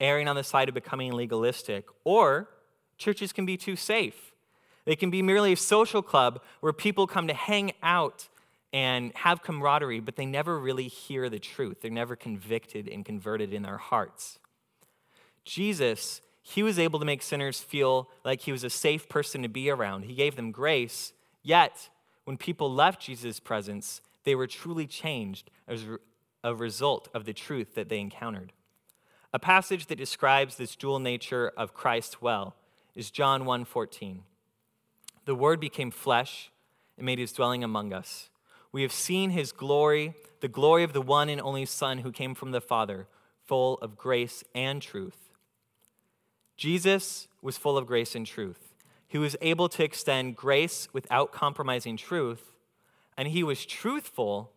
erring 0.00 0.28
on 0.28 0.36
the 0.36 0.44
side 0.44 0.68
of 0.68 0.74
becoming 0.74 1.12
legalistic, 1.12 1.86
or 2.04 2.48
churches 2.98 3.32
can 3.32 3.46
be 3.46 3.56
too 3.56 3.76
safe. 3.76 4.32
They 4.84 4.96
can 4.96 5.10
be 5.10 5.22
merely 5.22 5.52
a 5.52 5.56
social 5.56 6.02
club 6.02 6.42
where 6.60 6.72
people 6.72 7.06
come 7.06 7.26
to 7.28 7.34
hang 7.34 7.72
out 7.82 8.28
and 8.74 9.12
have 9.14 9.40
camaraderie, 9.40 10.00
but 10.00 10.16
they 10.16 10.26
never 10.26 10.58
really 10.58 10.88
hear 10.88 11.30
the 11.30 11.38
truth. 11.38 11.80
They're 11.80 11.92
never 11.92 12.16
convicted 12.16 12.88
and 12.88 13.04
converted 13.04 13.52
in 13.52 13.62
their 13.62 13.78
hearts. 13.78 14.40
Jesus, 15.44 16.20
he 16.42 16.64
was 16.64 16.76
able 16.76 16.98
to 16.98 17.04
make 17.04 17.22
sinners 17.22 17.60
feel 17.60 18.10
like 18.24 18.40
he 18.40 18.50
was 18.50 18.64
a 18.64 18.70
safe 18.70 19.08
person 19.08 19.42
to 19.42 19.48
be 19.48 19.70
around. 19.70 20.06
He 20.06 20.14
gave 20.14 20.34
them 20.34 20.50
grace, 20.50 21.12
yet, 21.40 21.88
when 22.24 22.36
people 22.36 22.68
left 22.68 23.00
Jesus' 23.00 23.38
presence, 23.38 24.00
they 24.24 24.34
were 24.34 24.48
truly 24.48 24.88
changed 24.88 25.50
as 25.68 25.84
a 26.42 26.52
result 26.52 27.08
of 27.14 27.26
the 27.26 27.32
truth 27.32 27.76
that 27.76 27.88
they 27.88 28.00
encountered. 28.00 28.52
A 29.32 29.38
passage 29.38 29.86
that 29.86 29.98
describes 29.98 30.56
this 30.56 30.74
dual 30.74 30.98
nature 30.98 31.52
of 31.56 31.74
Christ 31.74 32.20
well 32.20 32.56
is 32.96 33.12
John 33.12 33.44
1:14. 33.44 34.24
The 35.26 35.36
word 35.36 35.60
became 35.60 35.92
flesh 35.92 36.50
and 36.96 37.06
made 37.06 37.20
his 37.20 37.32
dwelling 37.32 37.62
among 37.62 37.92
us. 37.92 38.30
We 38.74 38.82
have 38.82 38.92
seen 38.92 39.30
his 39.30 39.52
glory, 39.52 40.14
the 40.40 40.48
glory 40.48 40.82
of 40.82 40.92
the 40.92 41.00
one 41.00 41.28
and 41.28 41.40
only 41.40 41.64
Son 41.64 41.98
who 41.98 42.10
came 42.10 42.34
from 42.34 42.50
the 42.50 42.60
Father, 42.60 43.06
full 43.44 43.78
of 43.78 43.96
grace 43.96 44.42
and 44.52 44.82
truth. 44.82 45.30
Jesus 46.56 47.28
was 47.40 47.56
full 47.56 47.78
of 47.78 47.86
grace 47.86 48.16
and 48.16 48.26
truth. 48.26 48.74
He 49.06 49.16
was 49.16 49.36
able 49.40 49.68
to 49.68 49.84
extend 49.84 50.34
grace 50.34 50.88
without 50.92 51.30
compromising 51.30 51.96
truth, 51.96 52.50
and 53.16 53.28
he 53.28 53.44
was 53.44 53.64
truthful 53.64 54.50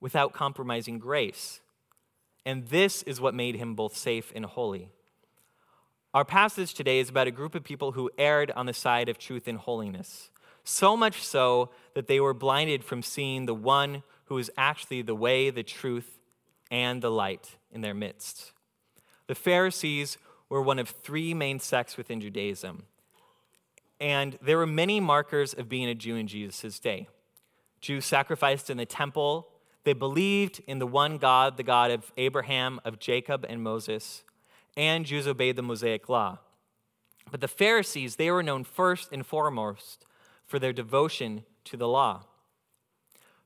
without 0.00 0.32
compromising 0.32 0.98
grace. 0.98 1.60
And 2.44 2.66
this 2.66 3.04
is 3.04 3.20
what 3.20 3.32
made 3.32 3.54
him 3.54 3.76
both 3.76 3.96
safe 3.96 4.32
and 4.34 4.44
holy. 4.44 4.88
Our 6.12 6.24
passage 6.24 6.74
today 6.74 6.98
is 6.98 7.10
about 7.10 7.28
a 7.28 7.30
group 7.30 7.54
of 7.54 7.62
people 7.62 7.92
who 7.92 8.10
erred 8.18 8.50
on 8.50 8.66
the 8.66 8.74
side 8.74 9.08
of 9.08 9.18
truth 9.18 9.46
and 9.46 9.58
holiness, 9.58 10.31
so 10.64 10.96
much 10.96 11.22
so 11.22 11.70
that 11.94 12.06
they 12.06 12.20
were 12.20 12.34
blinded 12.34 12.84
from 12.84 13.02
seeing 13.02 13.46
the 13.46 13.54
one 13.54 14.02
who 14.26 14.38
is 14.38 14.50
actually 14.56 15.02
the 15.02 15.14
way, 15.14 15.50
the 15.50 15.62
truth, 15.62 16.18
and 16.70 17.02
the 17.02 17.10
light 17.10 17.56
in 17.70 17.80
their 17.80 17.94
midst. 17.94 18.52
The 19.26 19.34
Pharisees 19.34 20.18
were 20.48 20.62
one 20.62 20.78
of 20.78 20.88
three 20.88 21.34
main 21.34 21.58
sects 21.60 21.96
within 21.96 22.20
Judaism, 22.20 22.84
and 24.00 24.38
there 24.42 24.58
were 24.58 24.66
many 24.66 25.00
markers 25.00 25.54
of 25.54 25.68
being 25.68 25.88
a 25.88 25.94
Jew 25.94 26.16
in 26.16 26.26
Jesus' 26.26 26.78
day. 26.78 27.08
Jews 27.80 28.04
sacrificed 28.04 28.70
in 28.70 28.76
the 28.76 28.86
temple 28.86 29.48
they 29.84 29.92
believed 29.92 30.60
in 30.66 30.78
the 30.78 30.86
one 30.86 31.18
God, 31.18 31.56
the 31.56 31.62
God 31.62 31.90
of 31.90 32.12
Abraham, 32.16 32.80
of 32.84 32.98
Jacob, 32.98 33.44
and 33.48 33.62
Moses, 33.62 34.22
and 34.76 35.04
Jews 35.04 35.26
obeyed 35.26 35.56
the 35.56 35.62
Mosaic 35.62 36.08
law. 36.08 36.38
But 37.30 37.40
the 37.40 37.48
Pharisees, 37.48 38.16
they 38.16 38.30
were 38.30 38.42
known 38.42 38.64
first 38.64 39.12
and 39.12 39.26
foremost 39.26 40.06
for 40.52 40.58
their 40.58 40.72
devotion 40.72 41.44
to 41.64 41.76
the 41.76 41.88
law. 41.88 42.26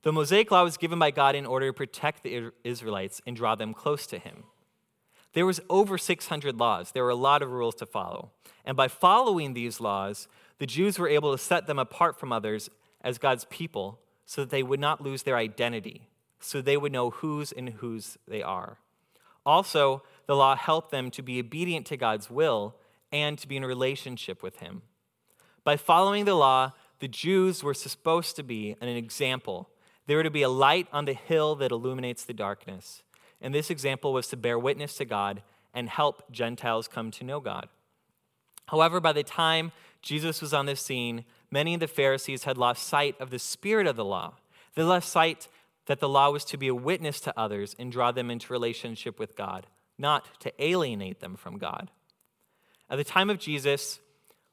The 0.03 0.13
Mosaic 0.13 0.51
law 0.51 0.65
was 0.65 0.77
given 0.77 0.99
by 0.99 1.11
God 1.11 1.35
in 1.35 1.47
order 1.47 1.69
to 1.69 1.73
protect 1.73 2.23
the 2.23 2.51
Israelites 2.65 3.23
and 3.27 3.37
draw 3.37 3.55
them 3.55 3.73
close 3.73 4.07
to 4.09 4.19
him. 4.19 4.43
There 5.33 5.47
was 5.47 5.61
over 5.71 5.99
600 5.99 6.59
laws. 6.59 6.91
There 6.91 7.05
were 7.05 7.11
a 7.11 7.15
lot 7.15 7.43
of 7.43 7.53
rules 7.53 7.77
to 7.77 7.87
follow. 7.87 8.33
And 8.65 8.77
by 8.77 8.89
following 8.89 9.55
these 9.55 9.81
laws, 9.81 10.27
the 10.59 10.67
Jews 10.67 10.99
were 10.99 11.09
able 11.09 11.31
to 11.31 11.43
set 11.43 11.67
them 11.67 11.79
apart 11.79 12.19
from 12.19 12.33
others 12.33 12.69
as 13.03 13.19
God's 13.19 13.45
people 13.45 14.01
so 14.25 14.43
that 14.43 14.51
they 14.51 14.63
would 14.65 14.81
not 14.81 15.01
lose 15.01 15.23
their 15.23 15.37
identity 15.37 16.09
so 16.47 16.61
they 16.61 16.77
would 16.77 16.93
know 16.93 17.11
whose 17.11 17.53
and 17.53 17.71
whose 17.71 18.19
they 18.29 18.43
are. 18.43 18.79
Also, 19.45 20.03
the 20.27 20.37
law 20.37 20.57
helped 20.57 20.91
them 20.91 21.11
to 21.13 21.23
be 21.23 21.41
obedient 21.41 21.87
to 21.87 21.97
God's 21.97 22.31
will 22.31 22.75
and 23.13 23.39
to 23.39 23.49
be 23.49 23.57
in 23.57 23.65
relationship 23.65 24.43
with 24.43 24.59
Him. 24.59 24.83
By 25.65 25.77
following 25.77 26.25
the 26.25 26.35
law, 26.35 26.73
the 26.99 27.09
Jews 27.09 27.63
were 27.63 27.75
supposed 27.75 28.37
to 28.37 28.43
be 28.43 28.77
an 28.81 28.89
example. 28.89 29.69
They 30.07 30.15
were 30.15 30.23
to 30.23 30.31
be 30.31 30.43
a 30.43 30.49
light 30.49 30.89
on 30.93 31.05
the 31.05 31.13
hill 31.13 31.55
that 31.57 31.73
illuminates 31.73 32.25
the 32.25 32.33
darkness. 32.33 33.03
And 33.41 33.55
this 33.55 33.71
example 33.71 34.13
was 34.13 34.29
to 34.29 34.37
bear 34.37 34.59
witness 34.59 34.97
to 34.97 35.05
God 35.05 35.43
and 35.75 35.89
help 35.89 36.31
Gentiles 36.31 36.89
come 36.89 37.11
to 37.13 37.25
know 37.25 37.41
God. 37.41 37.69
However, 38.69 39.01
by 39.01 39.13
the 39.13 39.23
time 39.23 39.73
Jesus 40.03 40.41
was 40.41 40.55
on 40.55 40.67
the 40.67 40.77
scene, 40.77 41.25
many 41.51 41.75
of 41.75 41.81
the 41.81 41.87
Pharisees 41.87 42.45
had 42.45 42.57
lost 42.57 42.87
sight 42.87 43.15
of 43.21 43.31
the 43.31 43.39
spirit 43.39 43.87
of 43.87 43.97
the 43.97 44.05
law. 44.05 44.35
They 44.75 44.83
lost 44.83 45.11
sight 45.11 45.49
that 45.87 46.01
the 46.01 46.09
law 46.09 46.31
was 46.31 46.45
to 46.47 46.57
be 46.57 46.69
a 46.69 46.75
witness 46.75 47.21
to 47.21 47.39
others 47.39 47.77
and 47.79 47.93
draw 47.93 48.11
them 48.11 48.31
into 48.31 48.53
relationship 48.53 49.19
with 49.19 49.37
God, 49.37 49.67
not 49.99 50.41
to 50.41 50.53
alienate 50.63 51.21
them 51.21 51.37
from 51.37 51.59
God. 51.59 51.91
At 52.89 52.97
the 52.97 53.05
time 53.05 53.31
of 53.31 53.39
Jesus, 53.39 54.01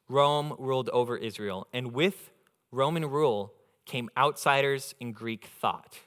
Rome 0.09 0.55
ruled 0.59 0.89
over 0.89 1.17
Israel, 1.17 1.67
and 1.73 1.93
with 1.93 2.31
Roman 2.74 3.06
rule 3.06 3.53
came 3.86 4.10
outsiders 4.18 4.96
in 5.00 5.12
Greek 5.12 5.46
thought. 5.46 6.00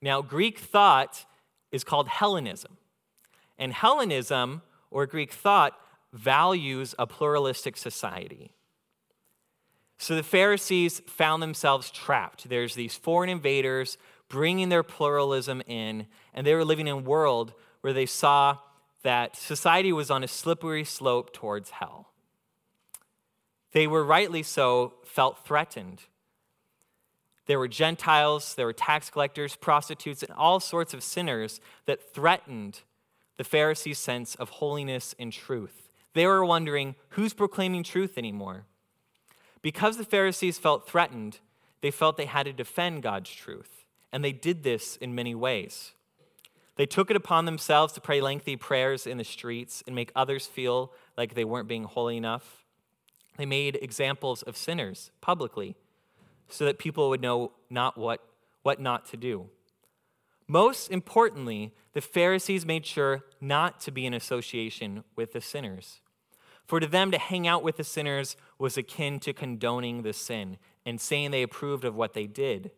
Now, 0.00 0.22
Greek 0.22 0.58
thought 0.58 1.26
is 1.70 1.84
called 1.84 2.08
Hellenism. 2.08 2.78
And 3.58 3.72
Hellenism, 3.72 4.62
or 4.90 5.06
Greek 5.06 5.32
thought, 5.32 5.78
values 6.12 6.94
a 6.98 7.06
pluralistic 7.06 7.76
society. 7.76 8.52
So 9.98 10.16
the 10.16 10.22
Pharisees 10.22 11.00
found 11.06 11.42
themselves 11.42 11.90
trapped. 11.90 12.48
There's 12.48 12.74
these 12.74 12.96
foreign 12.96 13.30
invaders 13.30 13.98
bringing 14.28 14.68
their 14.68 14.82
pluralism 14.82 15.62
in, 15.66 16.06
and 16.34 16.46
they 16.46 16.54
were 16.54 16.64
living 16.64 16.88
in 16.88 16.94
a 16.94 16.96
world 16.96 17.52
where 17.82 17.92
they 17.92 18.06
saw 18.06 18.58
that 19.02 19.36
society 19.36 19.92
was 19.92 20.10
on 20.10 20.24
a 20.24 20.28
slippery 20.28 20.84
slope 20.84 21.32
towards 21.32 21.70
hell. 21.70 22.11
They 23.72 23.86
were 23.86 24.04
rightly 24.04 24.42
so 24.42 24.94
felt 25.04 25.44
threatened. 25.44 26.02
There 27.46 27.58
were 27.58 27.68
Gentiles, 27.68 28.54
there 28.54 28.66
were 28.66 28.72
tax 28.72 29.10
collectors, 29.10 29.56
prostitutes, 29.56 30.22
and 30.22 30.32
all 30.32 30.60
sorts 30.60 30.94
of 30.94 31.02
sinners 31.02 31.60
that 31.86 32.14
threatened 32.14 32.82
the 33.36 33.44
Pharisees' 33.44 33.98
sense 33.98 34.34
of 34.36 34.48
holiness 34.50 35.14
and 35.18 35.32
truth. 35.32 35.88
They 36.14 36.26
were 36.26 36.44
wondering 36.44 36.94
who's 37.10 37.34
proclaiming 37.34 37.82
truth 37.82 38.16
anymore? 38.16 38.66
Because 39.62 39.96
the 39.96 40.04
Pharisees 40.04 40.58
felt 40.58 40.88
threatened, 40.88 41.40
they 41.80 41.90
felt 41.90 42.16
they 42.16 42.26
had 42.26 42.44
to 42.44 42.52
defend 42.52 43.02
God's 43.02 43.30
truth 43.30 43.82
and 44.12 44.22
they 44.22 44.32
did 44.32 44.62
this 44.62 44.96
in 44.96 45.14
many 45.14 45.34
ways. 45.34 45.92
They 46.76 46.86
took 46.86 47.10
it 47.10 47.16
upon 47.16 47.46
themselves 47.46 47.92
to 47.94 48.00
pray 48.00 48.20
lengthy 48.20 48.56
prayers 48.56 49.06
in 49.06 49.18
the 49.18 49.24
streets 49.24 49.82
and 49.86 49.96
make 49.96 50.12
others 50.14 50.46
feel 50.46 50.92
like 51.16 51.34
they 51.34 51.44
weren't 51.44 51.68
being 51.68 51.84
holy 51.84 52.16
enough. 52.16 52.61
They 53.36 53.46
made 53.46 53.78
examples 53.80 54.42
of 54.42 54.56
sinners 54.56 55.10
publicly 55.20 55.76
so 56.48 56.64
that 56.64 56.78
people 56.78 57.08
would 57.08 57.22
know 57.22 57.52
not 57.70 57.96
what, 57.96 58.20
what 58.62 58.80
not 58.80 59.06
to 59.06 59.16
do. 59.16 59.48
Most 60.46 60.90
importantly, 60.90 61.72
the 61.94 62.00
Pharisees 62.00 62.66
made 62.66 62.84
sure 62.84 63.22
not 63.40 63.80
to 63.80 63.90
be 63.90 64.04
in 64.04 64.12
association 64.12 65.04
with 65.16 65.32
the 65.32 65.40
sinners. 65.40 66.00
For 66.66 66.80
to 66.80 66.86
them, 66.86 67.10
to 67.10 67.18
hang 67.18 67.46
out 67.46 67.62
with 67.62 67.76
the 67.76 67.84
sinners 67.84 68.36
was 68.58 68.76
akin 68.76 69.18
to 69.20 69.32
condoning 69.32 70.02
the 70.02 70.12
sin 70.12 70.58
and 70.84 71.00
saying 71.00 71.30
they 71.30 71.42
approved 71.42 71.84
of 71.84 71.94
what 71.94 72.12
they 72.12 72.26
did. 72.26 72.70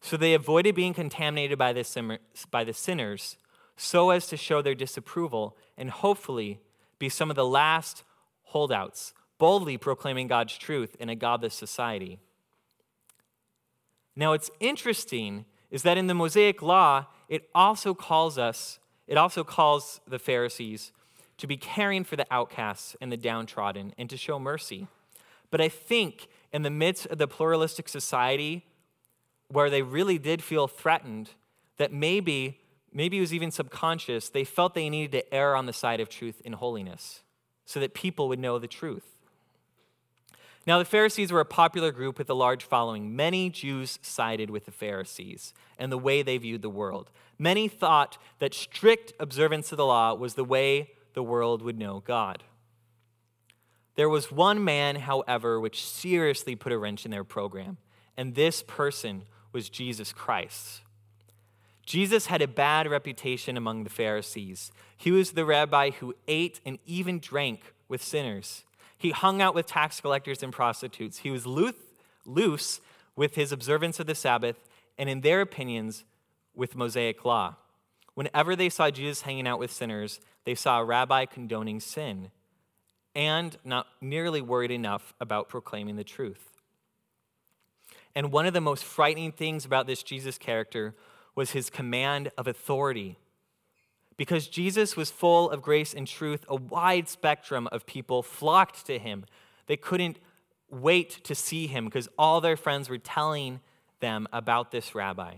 So 0.00 0.16
they 0.16 0.34
avoided 0.34 0.74
being 0.74 0.94
contaminated 0.94 1.58
by 1.58 1.72
the, 1.72 2.18
by 2.50 2.64
the 2.64 2.72
sinners 2.72 3.36
so 3.76 4.10
as 4.10 4.26
to 4.28 4.36
show 4.36 4.62
their 4.62 4.74
disapproval 4.74 5.56
and 5.76 5.90
hopefully 5.90 6.60
be 6.98 7.08
some 7.08 7.30
of 7.30 7.36
the 7.36 7.46
last 7.46 8.02
holdouts, 8.44 9.12
boldly 9.38 9.76
proclaiming 9.76 10.26
God's 10.26 10.58
truth 10.58 10.96
in 10.98 11.08
a 11.08 11.14
godless 11.14 11.54
society. 11.54 12.18
Now, 14.14 14.30
what's 14.30 14.50
interesting 14.58 15.44
is 15.70 15.82
that 15.82 15.96
in 15.96 16.08
the 16.08 16.14
Mosaic 16.14 16.60
Law, 16.60 17.06
it 17.28 17.48
also 17.54 17.94
calls 17.94 18.36
us, 18.36 18.80
it 19.06 19.16
also 19.16 19.44
calls 19.44 20.00
the 20.06 20.18
Pharisees 20.18 20.92
to 21.36 21.46
be 21.46 21.56
caring 21.56 22.04
for 22.04 22.16
the 22.16 22.26
outcasts 22.30 22.96
and 23.00 23.12
the 23.12 23.16
downtrodden 23.16 23.94
and 23.96 24.10
to 24.10 24.16
show 24.16 24.38
mercy. 24.38 24.88
But 25.50 25.60
I 25.60 25.68
think 25.68 26.28
in 26.52 26.62
the 26.62 26.70
midst 26.70 27.06
of 27.06 27.18
the 27.18 27.28
pluralistic 27.28 27.88
society 27.88 28.66
where 29.48 29.70
they 29.70 29.82
really 29.82 30.18
did 30.18 30.42
feel 30.42 30.66
threatened, 30.66 31.30
that 31.76 31.92
maybe, 31.92 32.58
maybe 32.92 33.18
it 33.18 33.20
was 33.20 33.32
even 33.32 33.50
subconscious, 33.50 34.28
they 34.28 34.44
felt 34.44 34.74
they 34.74 34.90
needed 34.90 35.12
to 35.12 35.34
err 35.34 35.54
on 35.54 35.66
the 35.66 35.72
side 35.72 36.00
of 36.00 36.08
truth 36.08 36.42
in 36.44 36.54
holiness 36.54 37.22
so 37.64 37.78
that 37.78 37.94
people 37.94 38.28
would 38.28 38.38
know 38.38 38.58
the 38.58 38.66
truth. 38.66 39.17
Now, 40.68 40.78
the 40.78 40.84
Pharisees 40.84 41.32
were 41.32 41.40
a 41.40 41.46
popular 41.46 41.90
group 41.90 42.18
with 42.18 42.28
a 42.28 42.34
large 42.34 42.62
following. 42.62 43.16
Many 43.16 43.48
Jews 43.48 43.98
sided 44.02 44.50
with 44.50 44.66
the 44.66 44.70
Pharisees 44.70 45.54
and 45.78 45.90
the 45.90 45.96
way 45.96 46.20
they 46.20 46.36
viewed 46.36 46.60
the 46.60 46.68
world. 46.68 47.10
Many 47.38 47.68
thought 47.68 48.18
that 48.38 48.52
strict 48.52 49.14
observance 49.18 49.72
of 49.72 49.78
the 49.78 49.86
law 49.86 50.12
was 50.12 50.34
the 50.34 50.44
way 50.44 50.90
the 51.14 51.22
world 51.22 51.62
would 51.62 51.78
know 51.78 52.00
God. 52.00 52.44
There 53.94 54.10
was 54.10 54.30
one 54.30 54.62
man, 54.62 54.96
however, 54.96 55.58
which 55.58 55.82
seriously 55.82 56.54
put 56.54 56.70
a 56.70 56.76
wrench 56.76 57.06
in 57.06 57.10
their 57.10 57.24
program, 57.24 57.78
and 58.14 58.34
this 58.34 58.62
person 58.62 59.22
was 59.52 59.70
Jesus 59.70 60.12
Christ. 60.12 60.82
Jesus 61.86 62.26
had 62.26 62.42
a 62.42 62.46
bad 62.46 62.86
reputation 62.86 63.56
among 63.56 63.84
the 63.84 63.90
Pharisees. 63.90 64.70
He 64.98 65.12
was 65.12 65.32
the 65.32 65.46
rabbi 65.46 65.92
who 65.92 66.14
ate 66.28 66.60
and 66.66 66.78
even 66.84 67.20
drank 67.20 67.72
with 67.88 68.02
sinners. 68.02 68.64
He 68.98 69.12
hung 69.12 69.40
out 69.40 69.54
with 69.54 69.66
tax 69.66 70.00
collectors 70.00 70.42
and 70.42 70.52
prostitutes. 70.52 71.18
He 71.18 71.30
was 71.30 71.46
loose 71.46 72.80
with 73.16 73.36
his 73.36 73.52
observance 73.52 74.00
of 74.00 74.06
the 74.06 74.14
Sabbath 74.14 74.56
and, 74.98 75.08
in 75.08 75.20
their 75.20 75.40
opinions, 75.40 76.04
with 76.54 76.74
Mosaic 76.74 77.24
law. 77.24 77.56
Whenever 78.14 78.56
they 78.56 78.68
saw 78.68 78.90
Jesus 78.90 79.22
hanging 79.22 79.46
out 79.46 79.60
with 79.60 79.70
sinners, 79.70 80.20
they 80.44 80.56
saw 80.56 80.80
a 80.80 80.84
rabbi 80.84 81.24
condoning 81.24 81.78
sin 81.78 82.32
and 83.14 83.56
not 83.64 83.86
nearly 84.00 84.40
worried 84.40 84.72
enough 84.72 85.14
about 85.20 85.48
proclaiming 85.48 85.96
the 85.96 86.04
truth. 86.04 86.50
And 88.14 88.32
one 88.32 88.46
of 88.46 88.54
the 88.54 88.60
most 88.60 88.82
frightening 88.82 89.30
things 89.30 89.64
about 89.64 89.86
this 89.86 90.02
Jesus 90.02 90.38
character 90.38 90.94
was 91.36 91.52
his 91.52 91.70
command 91.70 92.32
of 92.36 92.48
authority. 92.48 93.16
Because 94.18 94.48
Jesus 94.48 94.96
was 94.96 95.10
full 95.10 95.48
of 95.50 95.62
grace 95.62 95.94
and 95.94 96.06
truth, 96.06 96.44
a 96.48 96.56
wide 96.56 97.08
spectrum 97.08 97.66
of 97.72 97.86
people 97.86 98.22
flocked 98.22 98.84
to 98.86 98.98
him. 98.98 99.24
They 99.66 99.76
couldn't 99.78 100.18
wait 100.68 101.24
to 101.24 101.34
see 101.34 101.66
him 101.68 101.86
because 101.86 102.08
all 102.18 102.42
their 102.42 102.56
friends 102.56 102.90
were 102.90 102.98
telling 102.98 103.60
them 104.00 104.28
about 104.32 104.70
this 104.70 104.94
rabbi. 104.94 105.36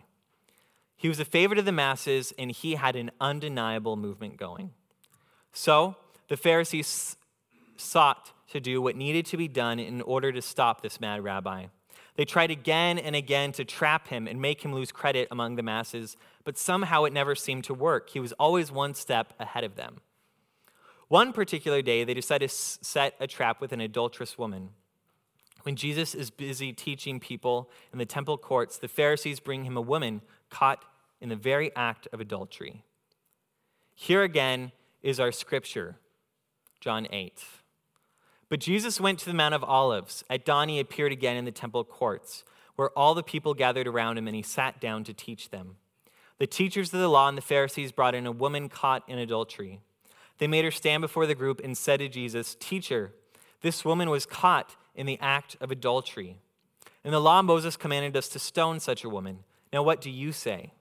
He 0.96 1.08
was 1.08 1.20
a 1.20 1.24
favorite 1.24 1.58
of 1.58 1.64
the 1.64 1.72
masses, 1.72 2.32
and 2.38 2.50
he 2.50 2.74
had 2.74 2.96
an 2.96 3.10
undeniable 3.20 3.96
movement 3.96 4.36
going. 4.36 4.72
So 5.52 5.96
the 6.28 6.36
Pharisees 6.36 7.16
sought 7.76 8.32
to 8.48 8.60
do 8.60 8.82
what 8.82 8.96
needed 8.96 9.24
to 9.26 9.36
be 9.36 9.48
done 9.48 9.78
in 9.78 10.02
order 10.02 10.32
to 10.32 10.42
stop 10.42 10.82
this 10.82 11.00
mad 11.00 11.22
rabbi. 11.24 11.66
They 12.16 12.24
tried 12.24 12.50
again 12.50 12.98
and 12.98 13.16
again 13.16 13.52
to 13.52 13.64
trap 13.64 14.08
him 14.08 14.26
and 14.26 14.40
make 14.40 14.64
him 14.64 14.74
lose 14.74 14.92
credit 14.92 15.28
among 15.30 15.56
the 15.56 15.62
masses, 15.62 16.16
but 16.44 16.58
somehow 16.58 17.04
it 17.04 17.12
never 17.12 17.34
seemed 17.34 17.64
to 17.64 17.74
work. 17.74 18.10
He 18.10 18.20
was 18.20 18.32
always 18.32 18.70
one 18.70 18.94
step 18.94 19.32
ahead 19.38 19.64
of 19.64 19.76
them. 19.76 19.98
One 21.08 21.32
particular 21.32 21.82
day, 21.82 22.04
they 22.04 22.14
decided 22.14 22.50
to 22.50 22.54
set 22.54 23.14
a 23.18 23.26
trap 23.26 23.60
with 23.60 23.72
an 23.72 23.80
adulterous 23.80 24.38
woman. 24.38 24.70
When 25.62 25.76
Jesus 25.76 26.14
is 26.14 26.30
busy 26.30 26.72
teaching 26.72 27.20
people 27.20 27.70
in 27.92 27.98
the 27.98 28.06
temple 28.06 28.38
courts, 28.38 28.78
the 28.78 28.88
Pharisees 28.88 29.40
bring 29.40 29.64
him 29.64 29.76
a 29.76 29.82
woman 29.82 30.22
caught 30.50 30.84
in 31.20 31.28
the 31.28 31.36
very 31.36 31.74
act 31.74 32.08
of 32.12 32.20
adultery. 32.20 32.84
Here 33.94 34.22
again 34.22 34.72
is 35.02 35.20
our 35.20 35.32
scripture, 35.32 35.96
John 36.80 37.06
8. 37.10 37.44
But 38.50 38.60
Jesus 38.60 39.00
went 39.00 39.20
to 39.20 39.26
the 39.26 39.34
Mount 39.34 39.54
of 39.54 39.64
Olives. 39.64 40.24
At 40.28 40.44
dawn, 40.44 40.68
he 40.68 40.80
appeared 40.80 41.12
again 41.12 41.36
in 41.36 41.46
the 41.46 41.52
temple 41.52 41.84
courts, 41.84 42.44
where 42.74 42.90
all 42.98 43.14
the 43.14 43.22
people 43.22 43.54
gathered 43.54 43.86
around 43.86 44.18
him, 44.18 44.26
and 44.26 44.36
he 44.36 44.42
sat 44.42 44.80
down 44.80 45.04
to 45.04 45.14
teach 45.14 45.50
them. 45.50 45.76
The 46.38 46.48
teachers 46.48 46.92
of 46.92 47.00
the 47.00 47.08
law 47.08 47.28
and 47.28 47.38
the 47.38 47.42
Pharisees 47.42 47.92
brought 47.92 48.14
in 48.14 48.26
a 48.26 48.32
woman 48.32 48.68
caught 48.68 49.08
in 49.08 49.18
adultery. 49.18 49.80
They 50.38 50.48
made 50.48 50.64
her 50.64 50.70
stand 50.70 51.00
before 51.00 51.26
the 51.26 51.34
group 51.34 51.60
and 51.62 51.78
said 51.78 52.00
to 52.00 52.08
Jesus, 52.08 52.56
Teacher, 52.58 53.12
this 53.60 53.84
woman 53.84 54.10
was 54.10 54.26
caught 54.26 54.74
in 54.96 55.06
the 55.06 55.18
act 55.20 55.56
of 55.60 55.70
adultery. 55.70 56.36
In 57.04 57.12
the 57.12 57.20
law, 57.20 57.42
Moses 57.42 57.76
commanded 57.76 58.16
us 58.16 58.28
to 58.30 58.38
stone 58.38 58.80
such 58.80 59.04
a 59.04 59.08
woman. 59.08 59.40
Now, 59.72 59.82
what 59.82 60.00
do 60.00 60.10
you 60.10 60.32
say? 60.32 60.72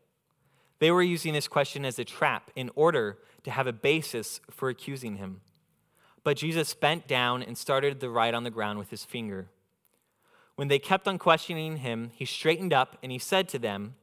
They 0.79 0.91
were 0.91 1.03
using 1.03 1.33
this 1.33 1.47
question 1.47 1.85
as 1.85 1.99
a 1.99 2.05
trap 2.05 2.49
in 2.55 2.71
order 2.73 3.19
to 3.43 3.51
have 3.51 3.67
a 3.67 3.73
basis 3.73 4.41
for 4.49 4.69
accusing 4.69 5.17
him. 5.17 5.41
But 6.29 6.37
Jesus 6.37 6.75
bent 6.75 7.07
down 7.07 7.41
and 7.41 7.57
started 7.57 7.99
to 7.99 8.07
write 8.07 8.35
on 8.35 8.43
the 8.43 8.51
ground 8.51 8.77
with 8.77 8.91
his 8.91 9.03
finger. 9.03 9.47
When 10.57 10.67
they 10.67 10.77
kept 10.77 11.07
on 11.07 11.17
questioning 11.17 11.77
him, 11.77 12.11
he 12.13 12.23
straightened 12.23 12.71
up 12.71 12.99
and 13.01 13.11
he 13.11 13.17
said 13.17 13.49
to 13.49 13.57
them, 13.57 13.95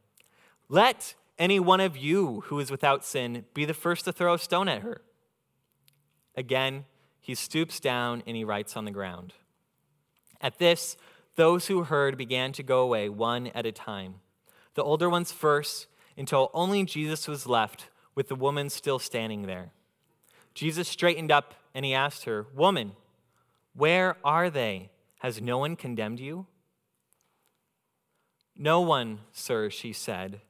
Let 0.69 1.15
any 1.39 1.61
one 1.61 1.79
of 1.79 1.97
you 1.97 2.41
who 2.47 2.59
is 2.59 2.69
without 2.69 3.05
sin 3.05 3.45
be 3.55 3.65
the 3.65 3.73
first 3.73 4.07
to 4.07 4.12
throw 4.12 4.35
a 4.35 4.41
stone 4.41 4.67
at 4.67 4.83
her. 4.83 5.03
Again, 6.35 6.87
he 7.21 7.37
stoops 7.37 7.79
down 7.79 8.25
and 8.27 8.37
he 8.37 8.43
writes 8.43 8.77
on 8.77 8.87
the 8.87 8.91
ground. 8.91 9.35
At 10.41 10.59
this, 10.59 10.97
those 11.37 11.69
who 11.69 11.85
heard 11.85 12.19
began 12.19 12.51
to 12.55 12.65
go 12.65 12.81
away 12.81 13.09
one 13.09 13.53
at 13.55 13.67
a 13.67 13.71
time. 13.71 14.17
The 14.75 14.83
older 14.83 15.09
ones 15.09 15.31
first, 15.31 15.87
until 16.19 16.51
only 16.53 16.83
Jesus 16.83 17.29
was 17.29 17.47
left 17.47 17.89
with 18.17 18.27
the 18.27 18.35
woman 18.35 18.69
still 18.69 18.99
standing 18.99 19.43
there. 19.43 19.71
Jesus 20.57 20.88
straightened 20.88 21.31
up 21.31 21.53
and 21.75 21.85
he 21.85 21.92
asked 21.92 22.25
her, 22.25 22.47
Woman, 22.55 22.92
where 23.75 24.16
are 24.25 24.49
they? 24.49 24.88
Has 25.19 25.42
no 25.42 25.59
one 25.59 25.77
condemned 25.77 26.19
you? 26.19 26.47
No 28.57 28.81
one, 28.81 29.21
sir, 29.33 29.69
she 29.69 29.92
said. 29.92 30.40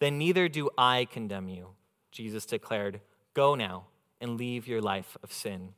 Then 0.00 0.18
neither 0.18 0.48
do 0.48 0.68
I 0.76 1.06
condemn 1.08 1.48
you, 1.48 1.68
Jesus 2.10 2.44
declared. 2.44 3.00
Go 3.34 3.54
now 3.54 3.84
and 4.20 4.36
leave 4.36 4.66
your 4.66 4.82
life 4.82 5.16
of 5.22 5.32
sin. 5.32 5.74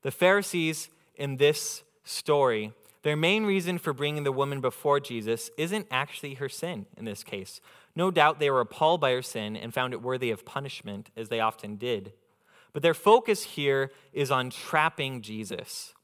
The 0.00 0.10
Pharisees 0.10 0.88
in 1.14 1.36
this 1.36 1.82
story, 2.04 2.72
their 3.02 3.16
main 3.16 3.44
reason 3.44 3.76
for 3.76 3.92
bringing 3.92 4.24
the 4.24 4.32
woman 4.32 4.62
before 4.62 4.98
Jesus 4.98 5.50
isn't 5.58 5.88
actually 5.90 6.34
her 6.34 6.48
sin 6.48 6.86
in 6.96 7.04
this 7.04 7.22
case. 7.22 7.60
No 7.94 8.10
doubt 8.10 8.40
they 8.40 8.50
were 8.50 8.60
appalled 8.60 9.02
by 9.02 9.12
her 9.12 9.20
sin 9.20 9.58
and 9.58 9.74
found 9.74 9.92
it 9.92 10.00
worthy 10.00 10.30
of 10.30 10.46
punishment, 10.46 11.10
as 11.14 11.28
they 11.28 11.40
often 11.40 11.76
did. 11.76 12.14
But 12.72 12.82
their 12.82 12.94
focus 12.94 13.42
here 13.42 13.90
is 14.12 14.30
on 14.30 14.50
trapping 14.50 15.22
Jesus. 15.22 15.94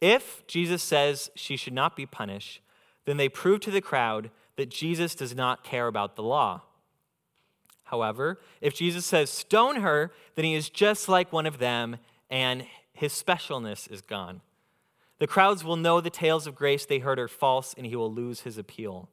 If 0.00 0.46
Jesus 0.46 0.82
says 0.82 1.30
she 1.34 1.56
should 1.56 1.72
not 1.72 1.96
be 1.96 2.06
punished, 2.06 2.60
then 3.06 3.16
they 3.16 3.28
prove 3.28 3.60
to 3.60 3.70
the 3.70 3.80
crowd 3.80 4.30
that 4.56 4.70
Jesus 4.70 5.14
does 5.14 5.34
not 5.34 5.64
care 5.64 5.86
about 5.86 6.16
the 6.16 6.22
law. 6.22 6.62
However, 7.84 8.40
if 8.60 8.74
Jesus 8.74 9.04
says, 9.04 9.30
stone 9.30 9.76
her, 9.76 10.10
then 10.34 10.44
he 10.44 10.54
is 10.54 10.70
just 10.70 11.08
like 11.08 11.32
one 11.32 11.46
of 11.46 11.58
them, 11.58 11.98
and 12.30 12.66
his 12.92 13.12
specialness 13.12 13.90
is 13.90 14.00
gone. 14.00 14.40
The 15.18 15.26
crowds 15.26 15.64
will 15.64 15.76
know 15.76 16.00
the 16.00 16.10
tales 16.10 16.46
of 16.46 16.54
grace 16.54 16.86
they 16.86 16.98
heard 16.98 17.18
are 17.18 17.28
false, 17.28 17.74
and 17.76 17.86
he 17.86 17.96
will 17.96 18.12
lose 18.12 18.40
his 18.40 18.58
appeal. 18.58 19.08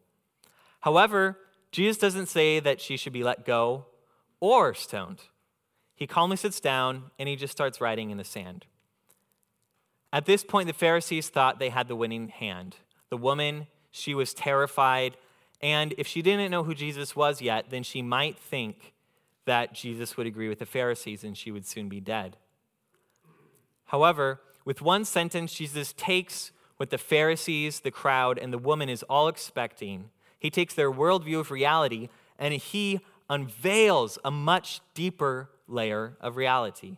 However, 0.81 1.37
Jesus 1.71 1.97
doesn't 1.97 2.27
say 2.27 2.59
that 2.59 2.81
she 2.81 2.97
should 2.97 3.13
be 3.13 3.23
let 3.23 3.45
go 3.45 3.85
or 4.39 4.73
stoned. 4.73 5.21
He 6.01 6.07
calmly 6.07 6.35
sits 6.35 6.59
down 6.59 7.11
and 7.19 7.29
he 7.29 7.35
just 7.35 7.51
starts 7.51 7.79
writing 7.79 8.09
in 8.09 8.17
the 8.17 8.23
sand. 8.23 8.65
At 10.11 10.25
this 10.25 10.43
point, 10.43 10.65
the 10.65 10.73
Pharisees 10.73 11.29
thought 11.29 11.59
they 11.59 11.69
had 11.69 11.87
the 11.87 11.95
winning 11.95 12.29
hand. 12.29 12.77
The 13.11 13.17
woman, 13.17 13.67
she 13.91 14.15
was 14.15 14.33
terrified 14.33 15.15
and 15.61 15.93
if 15.99 16.07
she 16.07 16.23
didn't 16.23 16.49
know 16.49 16.63
who 16.63 16.73
Jesus 16.73 17.15
was 17.15 17.39
yet, 17.39 17.69
then 17.69 17.83
she 17.83 18.01
might 18.01 18.39
think 18.39 18.93
that 19.45 19.75
Jesus 19.75 20.17
would 20.17 20.25
agree 20.25 20.49
with 20.49 20.57
the 20.57 20.65
Pharisees 20.65 21.23
and 21.23 21.37
she 21.37 21.51
would 21.51 21.67
soon 21.67 21.87
be 21.87 21.99
dead. 21.99 22.35
However, 23.85 24.41
with 24.65 24.81
one 24.81 25.05
sentence, 25.05 25.53
Jesus 25.53 25.93
takes 25.93 26.51
what 26.77 26.89
the 26.89 26.97
Pharisees, 26.97 27.81
the 27.81 27.91
crowd, 27.91 28.39
and 28.39 28.51
the 28.51 28.57
woman 28.57 28.89
is 28.89 29.03
all 29.03 29.27
expecting. 29.27 30.09
He 30.39 30.49
takes 30.49 30.73
their 30.73 30.91
worldview 30.91 31.41
of 31.41 31.51
reality 31.51 32.09
and 32.39 32.55
he 32.55 33.01
unveils 33.29 34.17
a 34.25 34.31
much 34.31 34.81
deeper 34.95 35.51
layer 35.71 36.17
of 36.19 36.35
reality. 36.35 36.97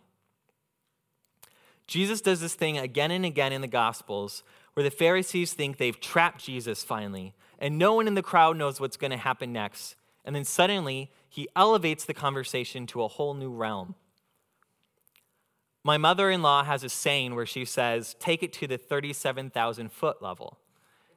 Jesus 1.87 2.21
does 2.21 2.39
this 2.41 2.55
thing 2.55 2.77
again 2.77 3.11
and 3.11 3.25
again 3.25 3.53
in 3.53 3.61
the 3.61 3.67
Gospels 3.67 4.43
where 4.73 4.83
the 4.83 4.91
Pharisees 4.91 5.53
think 5.53 5.77
they've 5.77 5.99
trapped 5.99 6.43
Jesus 6.43 6.83
finally 6.83 7.33
and 7.59 7.77
no 7.77 7.93
one 7.93 8.07
in 8.07 8.15
the 8.15 8.21
crowd 8.21 8.57
knows 8.57 8.79
what's 8.79 8.97
going 8.97 9.11
to 9.11 9.17
happen 9.17 9.53
next. 9.53 9.95
And 10.25 10.35
then 10.35 10.43
suddenly, 10.43 11.11
he 11.29 11.47
elevates 11.55 12.05
the 12.05 12.13
conversation 12.13 12.85
to 12.87 13.03
a 13.03 13.07
whole 13.07 13.33
new 13.33 13.51
realm. 13.51 13.95
My 15.83 15.97
mother 15.97 16.29
in 16.29 16.41
law 16.41 16.63
has 16.63 16.83
a 16.83 16.89
saying 16.89 17.35
where 17.35 17.45
she 17.45 17.65
says, 17.65 18.15
take 18.19 18.43
it 18.43 18.53
to 18.53 18.67
the 18.67 18.77
37,000 18.77 19.91
foot 19.91 20.21
level. 20.21 20.57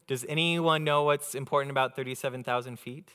Does 0.06 0.24
anyone 0.28 0.84
know 0.84 1.04
what's 1.04 1.34
important 1.34 1.70
about 1.70 1.96
37,000 1.96 2.78
feet? 2.78 3.10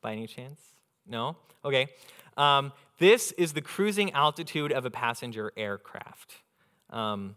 By 0.00 0.12
any 0.12 0.26
chance? 0.26 0.60
No? 1.06 1.36
Okay. 1.64 1.88
Um, 2.36 2.72
this 2.98 3.32
is 3.32 3.52
the 3.52 3.60
cruising 3.60 4.12
altitude 4.12 4.72
of 4.72 4.84
a 4.84 4.90
passenger 4.90 5.52
aircraft. 5.56 6.34
Um, 6.90 7.36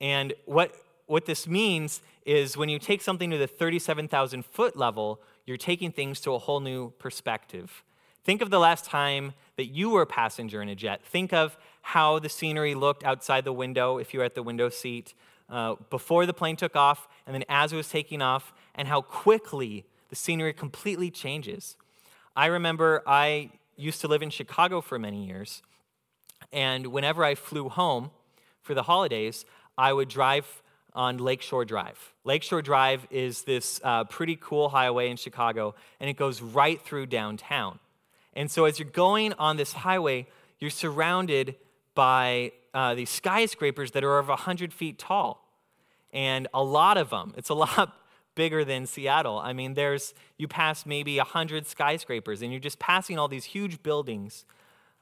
and 0.00 0.32
what 0.46 0.74
what 1.06 1.26
this 1.26 1.48
means 1.48 2.02
is 2.24 2.56
when 2.56 2.68
you 2.68 2.78
take 2.78 3.02
something 3.02 3.30
to 3.30 3.36
the 3.36 3.48
37,000 3.48 4.44
foot 4.44 4.76
level, 4.76 5.20
you're 5.44 5.56
taking 5.56 5.90
things 5.90 6.20
to 6.20 6.32
a 6.34 6.38
whole 6.38 6.60
new 6.60 6.90
perspective. 7.00 7.82
Think 8.22 8.42
of 8.42 8.50
the 8.50 8.60
last 8.60 8.84
time 8.84 9.32
that 9.56 9.66
you 9.66 9.90
were 9.90 10.02
a 10.02 10.06
passenger 10.06 10.62
in 10.62 10.68
a 10.68 10.76
jet. 10.76 11.04
Think 11.04 11.32
of 11.32 11.58
how 11.82 12.20
the 12.20 12.28
scenery 12.28 12.76
looked 12.76 13.02
outside 13.02 13.44
the 13.44 13.52
window 13.52 13.98
if 13.98 14.14
you 14.14 14.20
were 14.20 14.26
at 14.26 14.36
the 14.36 14.42
window 14.42 14.68
seat. 14.68 15.14
uh, 15.50 15.74
before 15.90 16.26
the 16.26 16.32
plane 16.32 16.54
took 16.54 16.76
off 16.76 17.08
and 17.26 17.34
then 17.34 17.44
as 17.48 17.72
it 17.72 17.76
was 17.76 17.88
taking 17.88 18.22
off, 18.22 18.52
and 18.76 18.86
how 18.86 19.00
quickly 19.02 19.84
the 20.08 20.16
scenery 20.16 20.52
completely 20.52 21.10
changes. 21.10 21.76
I 22.36 22.46
remember 22.46 23.02
I 23.04 23.50
used 23.80 24.00
to 24.02 24.08
live 24.08 24.22
in 24.22 24.30
Chicago 24.30 24.80
for 24.80 24.98
many 24.98 25.24
years, 25.24 25.62
and 26.52 26.88
whenever 26.88 27.24
I 27.24 27.34
flew 27.34 27.68
home 27.68 28.10
for 28.62 28.74
the 28.74 28.82
holidays, 28.82 29.44
I 29.76 29.92
would 29.92 30.08
drive 30.08 30.62
on 30.94 31.18
Lakeshore 31.18 31.64
Drive. 31.64 32.14
Lakeshore 32.24 32.62
Drive 32.62 33.06
is 33.10 33.42
this 33.42 33.80
uh, 33.84 34.04
pretty 34.04 34.36
cool 34.40 34.68
highway 34.68 35.08
in 35.08 35.16
Chicago, 35.16 35.74
and 35.98 36.10
it 36.10 36.16
goes 36.16 36.42
right 36.42 36.80
through 36.80 37.06
downtown. 37.06 37.78
And 38.34 38.50
so, 38.50 38.64
as 38.64 38.78
you're 38.78 38.88
going 38.88 39.32
on 39.34 39.56
this 39.56 39.72
highway, 39.72 40.26
you're 40.58 40.70
surrounded 40.70 41.56
by 41.94 42.52
uh, 42.74 42.94
these 42.94 43.10
skyscrapers 43.10 43.92
that 43.92 44.04
are 44.04 44.18
over 44.18 44.30
100 44.30 44.72
feet 44.72 44.98
tall. 44.98 45.46
And 46.12 46.48
a 46.52 46.62
lot 46.62 46.96
of 46.96 47.10
them, 47.10 47.34
it's 47.36 47.48
a 47.48 47.54
lot 47.54 47.94
bigger 48.40 48.64
than 48.64 48.86
Seattle. 48.86 49.38
I 49.38 49.52
mean, 49.52 49.74
there's, 49.74 50.14
you 50.38 50.48
pass 50.48 50.86
maybe 50.86 51.18
100 51.18 51.66
skyscrapers, 51.66 52.40
and 52.40 52.50
you're 52.50 52.58
just 52.58 52.78
passing 52.78 53.18
all 53.18 53.28
these 53.28 53.44
huge 53.44 53.82
buildings, 53.82 54.46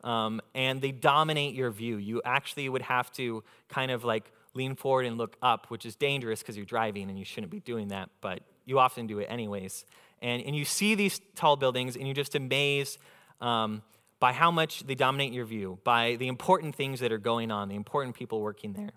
um, 0.02 0.40
and 0.56 0.82
they 0.82 0.90
dominate 0.90 1.54
your 1.54 1.70
view. 1.70 1.98
You 1.98 2.20
actually 2.24 2.68
would 2.68 2.82
have 2.82 3.12
to 3.12 3.44
kind 3.68 3.92
of 3.92 4.02
like 4.02 4.32
lean 4.54 4.74
forward 4.74 5.06
and 5.06 5.16
look 5.16 5.36
up, 5.40 5.70
which 5.70 5.86
is 5.86 5.94
dangerous 5.94 6.40
because 6.40 6.56
you're 6.56 6.66
driving 6.66 7.10
and 7.10 7.16
you 7.16 7.24
shouldn't 7.24 7.52
be 7.52 7.60
doing 7.60 7.86
that, 7.88 8.10
but 8.20 8.40
you 8.64 8.80
often 8.80 9.06
do 9.06 9.20
it 9.20 9.26
anyways. 9.26 9.84
And, 10.20 10.42
and 10.42 10.56
you 10.56 10.64
see 10.64 10.96
these 10.96 11.20
tall 11.36 11.54
buildings, 11.54 11.94
and 11.94 12.08
you're 12.08 12.14
just 12.14 12.34
amazed. 12.34 12.98
Um, 13.40 13.82
by 14.18 14.32
how 14.32 14.50
much 14.50 14.84
they 14.84 14.96
dominate 14.96 15.32
your 15.32 15.44
view, 15.44 15.78
by 15.84 16.16
the 16.16 16.26
important 16.26 16.74
things 16.74 16.98
that 16.98 17.12
are 17.12 17.18
going 17.18 17.52
on, 17.52 17.68
the 17.68 17.76
important 17.76 18.16
people 18.16 18.40
working 18.40 18.72
there. 18.72 18.90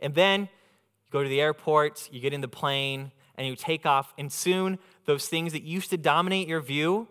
And 0.00 0.14
then 0.14 0.40
you 0.40 1.10
go 1.10 1.22
to 1.22 1.28
the 1.28 1.42
airport, 1.42 2.08
you 2.10 2.18
get 2.18 2.32
in 2.32 2.40
the 2.40 2.48
plane, 2.48 3.12
and 3.36 3.46
you 3.46 3.56
take 3.56 3.84
off, 3.86 4.12
and 4.18 4.32
soon 4.32 4.78
those 5.06 5.28
things 5.28 5.52
that 5.52 5.62
used 5.62 5.90
to 5.90 5.96
dominate 5.96 6.48
your 6.48 6.60
view, 6.60 7.08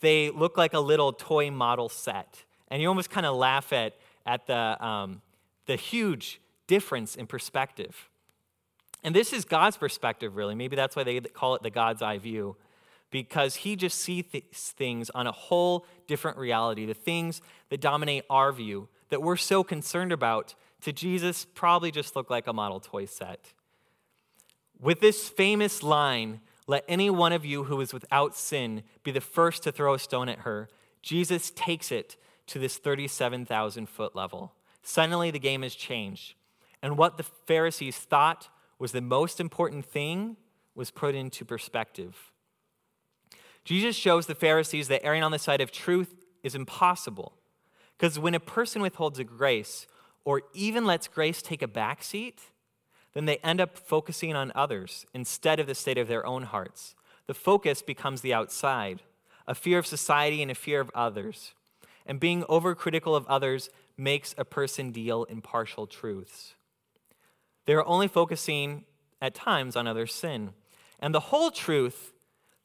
they 0.00 0.30
look 0.30 0.56
like 0.56 0.74
a 0.74 0.80
little 0.80 1.12
toy 1.12 1.50
model 1.50 1.88
set. 1.88 2.44
And 2.68 2.82
you 2.82 2.88
almost 2.88 3.10
kind 3.10 3.26
of 3.26 3.36
laugh 3.36 3.72
at, 3.72 3.94
at 4.26 4.46
the, 4.46 4.84
um, 4.84 5.22
the 5.66 5.76
huge 5.76 6.40
difference 6.66 7.16
in 7.16 7.26
perspective. 7.26 8.08
And 9.02 9.14
this 9.14 9.32
is 9.32 9.44
God's 9.44 9.76
perspective, 9.76 10.36
really. 10.36 10.54
Maybe 10.54 10.76
that's 10.76 10.96
why 10.96 11.04
they 11.04 11.20
call 11.20 11.54
it 11.54 11.62
the 11.62 11.70
God's 11.70 12.02
eye 12.02 12.18
view 12.18 12.56
because 13.10 13.56
he 13.56 13.76
just 13.76 13.98
sees 13.98 14.24
things 14.52 15.10
on 15.10 15.26
a 15.26 15.32
whole 15.32 15.86
different 16.06 16.38
reality. 16.38 16.86
The 16.86 16.94
things 16.94 17.40
that 17.70 17.80
dominate 17.80 18.24
our 18.28 18.52
view 18.52 18.88
that 19.10 19.22
we're 19.22 19.36
so 19.36 19.62
concerned 19.62 20.12
about 20.12 20.54
to 20.82 20.92
Jesus 20.92 21.46
probably 21.54 21.90
just 21.90 22.16
look 22.16 22.30
like 22.30 22.46
a 22.46 22.52
model 22.52 22.80
toy 22.80 23.04
set. 23.06 23.52
With 24.80 25.00
this 25.00 25.28
famous 25.28 25.82
line, 25.82 26.40
let 26.66 26.84
any 26.88 27.10
one 27.10 27.32
of 27.32 27.44
you 27.44 27.64
who 27.64 27.80
is 27.80 27.94
without 27.94 28.36
sin 28.36 28.82
be 29.02 29.10
the 29.10 29.20
first 29.20 29.62
to 29.62 29.72
throw 29.72 29.94
a 29.94 29.98
stone 29.98 30.28
at 30.28 30.40
her, 30.40 30.68
Jesus 31.02 31.52
takes 31.54 31.92
it 31.92 32.16
to 32.48 32.58
this 32.58 32.78
37,000 32.78 33.88
foot 33.88 34.14
level. 34.14 34.52
Suddenly, 34.82 35.30
the 35.30 35.38
game 35.38 35.62
has 35.62 35.74
changed. 35.74 36.34
And 36.82 36.98
what 36.98 37.16
the 37.16 37.22
Pharisees 37.22 37.96
thought 37.96 38.48
was 38.78 38.92
the 38.92 39.00
most 39.00 39.40
important 39.40 39.84
thing 39.84 40.36
was 40.74 40.90
put 40.90 41.14
into 41.14 41.44
perspective. 41.44 42.32
Jesus 43.64 43.96
shows 43.96 44.26
the 44.26 44.34
Pharisees 44.34 44.88
that 44.88 45.04
erring 45.04 45.22
on 45.22 45.32
the 45.32 45.38
side 45.38 45.60
of 45.60 45.72
truth 45.72 46.14
is 46.42 46.54
impossible. 46.54 47.32
Because 47.96 48.18
when 48.18 48.34
a 48.34 48.40
person 48.40 48.82
withholds 48.82 49.18
a 49.18 49.24
grace, 49.24 49.86
or 50.24 50.42
even 50.52 50.84
lets 50.84 51.08
grace 51.08 51.40
take 51.40 51.62
a 51.62 51.68
backseat, 51.68 52.38
then 53.16 53.24
they 53.24 53.38
end 53.38 53.60
up 53.60 53.78
focusing 53.78 54.36
on 54.36 54.52
others 54.54 55.06
instead 55.14 55.58
of 55.58 55.66
the 55.66 55.74
state 55.74 55.96
of 55.96 56.06
their 56.06 56.26
own 56.26 56.42
hearts. 56.42 56.94
The 57.26 57.34
focus 57.34 57.80
becomes 57.80 58.20
the 58.20 58.34
outside, 58.34 59.00
a 59.46 59.54
fear 59.54 59.78
of 59.78 59.86
society 59.86 60.42
and 60.42 60.50
a 60.50 60.54
fear 60.54 60.80
of 60.80 60.90
others. 60.94 61.54
And 62.04 62.20
being 62.20 62.42
overcritical 62.44 63.16
of 63.16 63.26
others 63.26 63.70
makes 63.96 64.34
a 64.36 64.44
person 64.44 64.92
deal 64.92 65.24
in 65.24 65.40
partial 65.40 65.86
truths. 65.86 66.54
They 67.64 67.72
are 67.72 67.86
only 67.86 68.06
focusing 68.06 68.84
at 69.20 69.34
times 69.34 69.74
on 69.74 69.86
others' 69.86 70.14
sin. 70.14 70.50
And 71.00 71.14
the 71.14 71.20
whole 71.20 71.50
truth 71.50 72.12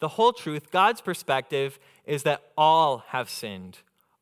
the 0.01 0.09
whole 0.09 0.33
truth, 0.33 0.71
God's 0.71 0.99
perspective, 0.99 1.79
is 2.05 2.23
that 2.23 2.41
all 2.57 3.03
have 3.09 3.29
sinned. 3.29 3.77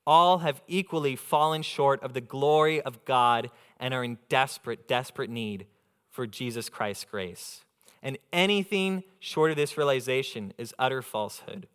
All 0.06 0.40
have 0.40 0.62
equally 0.68 1.16
fallen 1.16 1.62
short 1.62 2.04
of 2.04 2.14
the 2.14 2.22
glory 2.22 2.82
of 2.82 3.06
God 3.06 3.50
and 3.80 3.94
are 3.94 4.04
in 4.04 4.18
desperate, 4.28 4.88
desperate 4.88 5.30
need 5.30 5.66
for 6.10 6.28
Jesus 6.28 6.70
Christ's 6.70 7.06
grace. 7.06 7.64
And 8.02 8.18
anything 8.32 9.04
short 9.20 9.52
of 9.52 9.58
this 9.58 9.78
realization 9.78 10.54
is 10.58 10.74
utter 10.80 11.02
falsehood. 11.02 11.68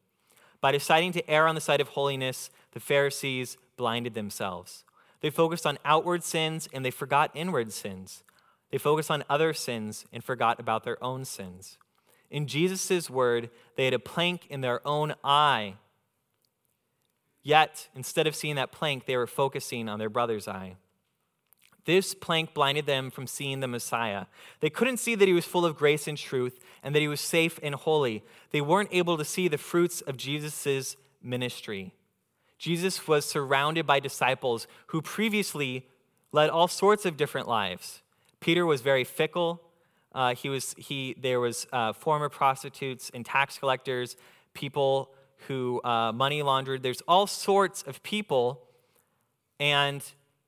By 0.60 0.72
deciding 0.72 1.12
to 1.12 1.30
err 1.30 1.46
on 1.46 1.54
the 1.54 1.60
side 1.60 1.80
of 1.80 1.88
holiness, 1.88 2.50
the 2.72 2.80
Pharisees 2.80 3.56
blinded 3.76 4.14
themselves. 4.14 4.84
They 5.20 5.30
focused 5.30 5.66
on 5.66 5.78
outward 5.84 6.24
sins 6.24 6.68
and 6.72 6.84
they 6.84 6.90
forgot 6.90 7.30
inward 7.34 7.72
sins. 7.72 8.22
They 8.70 8.78
focused 8.78 9.10
on 9.10 9.24
other 9.28 9.52
sins 9.52 10.04
and 10.12 10.24
forgot 10.24 10.58
about 10.58 10.84
their 10.84 11.02
own 11.04 11.24
sins. 11.24 11.78
In 12.30 12.46
Jesus' 12.46 13.08
word, 13.08 13.50
they 13.76 13.84
had 13.84 13.94
a 13.94 13.98
plank 13.98 14.46
in 14.48 14.60
their 14.60 14.86
own 14.86 15.14
eye. 15.22 15.76
Yet, 17.42 17.88
instead 17.94 18.26
of 18.26 18.34
seeing 18.34 18.56
that 18.56 18.72
plank, 18.72 19.06
they 19.06 19.16
were 19.16 19.26
focusing 19.26 19.88
on 19.88 19.98
their 19.98 20.08
brother's 20.08 20.48
eye. 20.48 20.76
This 21.84 22.14
plank 22.14 22.54
blinded 22.54 22.86
them 22.86 23.10
from 23.10 23.26
seeing 23.26 23.60
the 23.60 23.68
Messiah. 23.68 24.26
They 24.60 24.70
couldn't 24.70 24.96
see 24.96 25.14
that 25.14 25.28
he 25.28 25.34
was 25.34 25.44
full 25.44 25.66
of 25.66 25.76
grace 25.76 26.08
and 26.08 26.16
truth 26.16 26.58
and 26.82 26.94
that 26.94 27.00
he 27.00 27.08
was 27.08 27.20
safe 27.20 27.60
and 27.62 27.74
holy. 27.74 28.24
They 28.52 28.60
weren't 28.60 28.88
able 28.92 29.18
to 29.18 29.24
see 29.24 29.48
the 29.48 29.58
fruits 29.58 30.00
of 30.00 30.16
Jesus' 30.16 30.96
ministry. 31.22 31.92
Jesus 32.58 33.06
was 33.06 33.26
surrounded 33.26 33.86
by 33.86 34.00
disciples 34.00 34.66
who 34.88 35.02
previously 35.02 35.86
led 36.32 36.48
all 36.48 36.68
sorts 36.68 37.04
of 37.04 37.16
different 37.16 37.48
lives. 37.48 38.02
Peter 38.40 38.64
was 38.64 38.80
very 38.80 39.04
fickle, 39.04 39.60
uh, 40.14 40.34
he 40.34 40.48
was, 40.48 40.74
he, 40.78 41.16
there 41.20 41.40
was 41.40 41.66
uh, 41.72 41.92
former 41.92 42.28
prostitutes 42.28 43.10
and 43.12 43.26
tax 43.26 43.58
collectors, 43.58 44.16
people 44.54 45.10
who 45.48 45.82
uh, 45.82 46.12
money 46.12 46.42
laundered. 46.42 46.82
There's 46.82 47.02
all 47.08 47.26
sorts 47.26 47.82
of 47.82 48.02
people. 48.02 48.62
And 49.58 50.02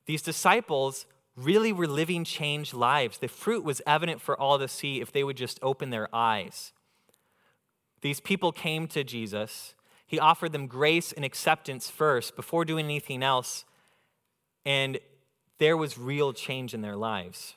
these 0.07 0.23
disciples 0.23 1.07
really 1.37 1.73
were 1.73 1.87
living 1.87 2.25
changed 2.25 2.73
lives. 2.73 3.19
The 3.19 3.29
fruit 3.29 3.63
was 3.63 3.83
evident 3.87 4.21
for 4.21 4.39
all 4.41 4.59
to 4.59 4.69
see 4.69 5.01
if 5.01 5.13
they 5.13 5.23
would 5.23 5.37
just 5.37 5.59
open 5.63 5.91
their 5.91 6.09
eyes. 6.15 6.73
These 8.01 8.21
people 8.21 8.53
came 8.53 8.87
to 8.89 9.05
Jesus. 9.05 9.75
He 10.07 10.19
offered 10.19 10.53
them 10.53 10.67
grace 10.67 11.13
and 11.13 11.25
acceptance 11.25 11.91
first 11.91 12.37
before 12.37 12.65
doing 12.65 12.85
anything 12.85 13.23
else. 13.23 13.65
And 14.65 14.99
there 15.59 15.77
was 15.77 15.99
real 15.99 16.33
change 16.33 16.73
in 16.73 16.81
their 16.81 16.97
lives. 16.97 17.55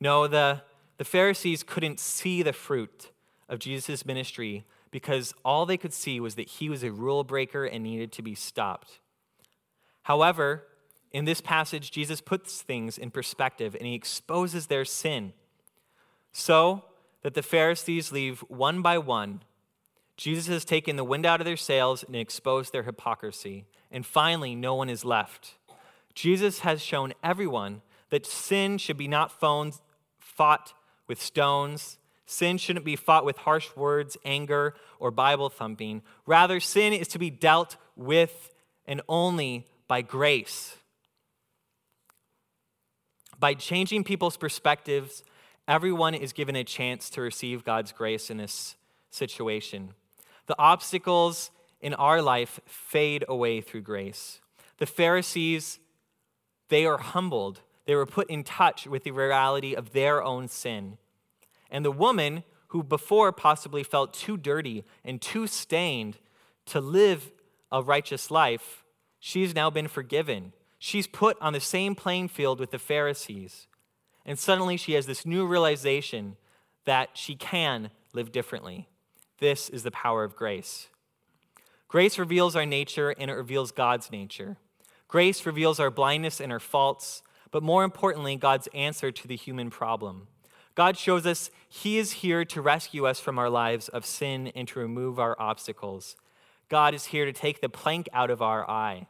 No, 0.00 0.26
the, 0.26 0.62
the 0.96 1.04
Pharisees 1.04 1.62
couldn't 1.62 1.98
see 1.98 2.42
the 2.42 2.52
fruit 2.52 3.10
of 3.48 3.58
Jesus' 3.58 4.06
ministry 4.06 4.64
because 4.90 5.34
all 5.44 5.66
they 5.66 5.76
could 5.76 5.92
see 5.92 6.20
was 6.20 6.36
that 6.36 6.48
he 6.48 6.68
was 6.68 6.82
a 6.82 6.92
rule 6.92 7.24
breaker 7.24 7.64
and 7.64 7.82
needed 7.82 8.12
to 8.12 8.22
be 8.22 8.34
stopped. 8.34 9.00
However, 10.02 10.64
in 11.12 11.24
this 11.24 11.40
passage, 11.40 11.90
Jesus 11.90 12.20
puts 12.20 12.60
things 12.60 12.98
in 12.98 13.10
perspective 13.10 13.74
and 13.74 13.86
he 13.86 13.94
exposes 13.94 14.66
their 14.66 14.84
sin 14.84 15.32
so 16.32 16.84
that 17.22 17.34
the 17.34 17.42
Pharisees 17.42 18.12
leave 18.12 18.40
one 18.48 18.82
by 18.82 18.98
one. 18.98 19.42
Jesus 20.16 20.46
has 20.48 20.64
taken 20.64 20.96
the 20.96 21.04
wind 21.04 21.24
out 21.24 21.40
of 21.40 21.44
their 21.44 21.56
sails 21.56 22.02
and 22.02 22.14
exposed 22.16 22.72
their 22.72 22.82
hypocrisy. 22.82 23.66
And 23.90 24.04
finally, 24.04 24.54
no 24.54 24.74
one 24.74 24.88
is 24.88 25.04
left. 25.04 25.54
Jesus 26.14 26.60
has 26.60 26.82
shown 26.82 27.12
everyone 27.22 27.82
that 28.10 28.26
sin 28.26 28.78
should 28.78 28.96
be 28.96 29.08
not 29.08 29.30
fought 29.30 30.72
with 31.06 31.22
stones. 31.22 31.98
Sin 32.26 32.58
shouldn't 32.58 32.84
be 32.84 32.96
fought 32.96 33.24
with 33.24 33.38
harsh 33.38 33.68
words, 33.76 34.16
anger, 34.24 34.74
or 34.98 35.10
Bible 35.10 35.48
thumping. 35.48 36.02
Rather, 36.26 36.60
sin 36.60 36.92
is 36.92 37.08
to 37.08 37.18
be 37.18 37.30
dealt 37.30 37.76
with 37.96 38.52
and 38.86 39.00
only 39.08 39.66
by 39.86 40.02
grace. 40.02 40.76
By 43.38 43.54
changing 43.54 44.04
people's 44.04 44.36
perspectives, 44.36 45.22
everyone 45.66 46.14
is 46.14 46.32
given 46.32 46.56
a 46.56 46.64
chance 46.64 47.10
to 47.10 47.20
receive 47.20 47.64
God's 47.64 47.92
grace 47.92 48.30
in 48.30 48.38
this 48.38 48.76
situation. 49.10 49.94
The 50.46 50.58
obstacles 50.58 51.50
in 51.80 51.94
our 51.94 52.20
life 52.20 52.60
fade 52.66 53.24
away 53.28 53.60
through 53.60 53.82
grace. 53.82 54.40
The 54.78 54.86
Pharisees, 54.86 55.78
they 56.68 56.84
are 56.84 56.98
humbled 56.98 57.60
they 57.88 57.94
were 57.94 58.04
put 58.04 58.28
in 58.28 58.44
touch 58.44 58.86
with 58.86 59.04
the 59.04 59.12
reality 59.12 59.72
of 59.72 59.94
their 59.94 60.22
own 60.22 60.46
sin. 60.46 60.98
And 61.70 61.86
the 61.86 61.90
woman, 61.90 62.44
who 62.68 62.82
before 62.82 63.32
possibly 63.32 63.82
felt 63.82 64.12
too 64.12 64.36
dirty 64.36 64.84
and 65.02 65.22
too 65.22 65.46
stained 65.46 66.18
to 66.66 66.82
live 66.82 67.32
a 67.72 67.82
righteous 67.82 68.30
life, 68.30 68.84
she's 69.18 69.54
now 69.54 69.70
been 69.70 69.88
forgiven. 69.88 70.52
She's 70.78 71.06
put 71.06 71.36
on 71.40 71.52
the 71.52 71.60
same 71.60 71.94
playing 71.94 72.28
field 72.28 72.60
with 72.60 72.70
the 72.70 72.78
Pharisees. 72.78 73.66
and 74.24 74.38
suddenly 74.38 74.76
she 74.76 74.92
has 74.92 75.06
this 75.06 75.24
new 75.24 75.46
realization 75.46 76.36
that 76.84 77.10
she 77.14 77.34
can 77.34 77.90
live 78.12 78.30
differently. 78.30 78.86
This 79.38 79.70
is 79.70 79.84
the 79.84 79.90
power 79.90 80.22
of 80.22 80.36
grace. 80.36 80.88
Grace 81.88 82.18
reveals 82.18 82.54
our 82.54 82.66
nature 82.66 83.10
and 83.18 83.30
it 83.30 83.34
reveals 83.34 83.72
God's 83.72 84.12
nature. 84.12 84.58
Grace 85.08 85.46
reveals 85.46 85.80
our 85.80 85.90
blindness 85.90 86.40
and 86.40 86.52
our 86.52 86.60
faults, 86.60 87.22
but 87.50 87.62
more 87.62 87.84
importantly, 87.84 88.36
God's 88.36 88.68
answer 88.74 89.10
to 89.10 89.26
the 89.26 89.36
human 89.36 89.70
problem. 89.70 90.28
God 90.74 90.98
shows 90.98 91.26
us 91.26 91.50
He 91.66 91.96
is 91.96 92.12
here 92.12 92.44
to 92.44 92.60
rescue 92.60 93.06
us 93.06 93.18
from 93.18 93.38
our 93.38 93.48
lives 93.48 93.88
of 93.88 94.04
sin 94.04 94.52
and 94.54 94.68
to 94.68 94.78
remove 94.78 95.18
our 95.18 95.34
obstacles. 95.40 96.16
God 96.68 96.92
is 96.92 97.06
here 97.06 97.24
to 97.24 97.32
take 97.32 97.62
the 97.62 97.70
plank 97.70 98.08
out 98.12 98.30
of 98.30 98.42
our 98.42 98.68
eye. 98.68 99.06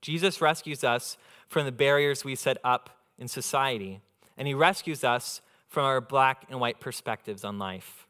Jesus 0.00 0.40
rescues 0.40 0.84
us 0.84 1.16
from 1.48 1.64
the 1.64 1.72
barriers 1.72 2.24
we 2.24 2.34
set 2.34 2.58
up 2.62 2.90
in 3.18 3.28
society, 3.28 4.00
and 4.36 4.46
He 4.46 4.54
rescues 4.54 5.04
us 5.04 5.40
from 5.68 5.84
our 5.84 6.00
black 6.00 6.44
and 6.48 6.60
white 6.60 6.80
perspectives 6.80 7.44
on 7.44 7.58
life. 7.58 8.06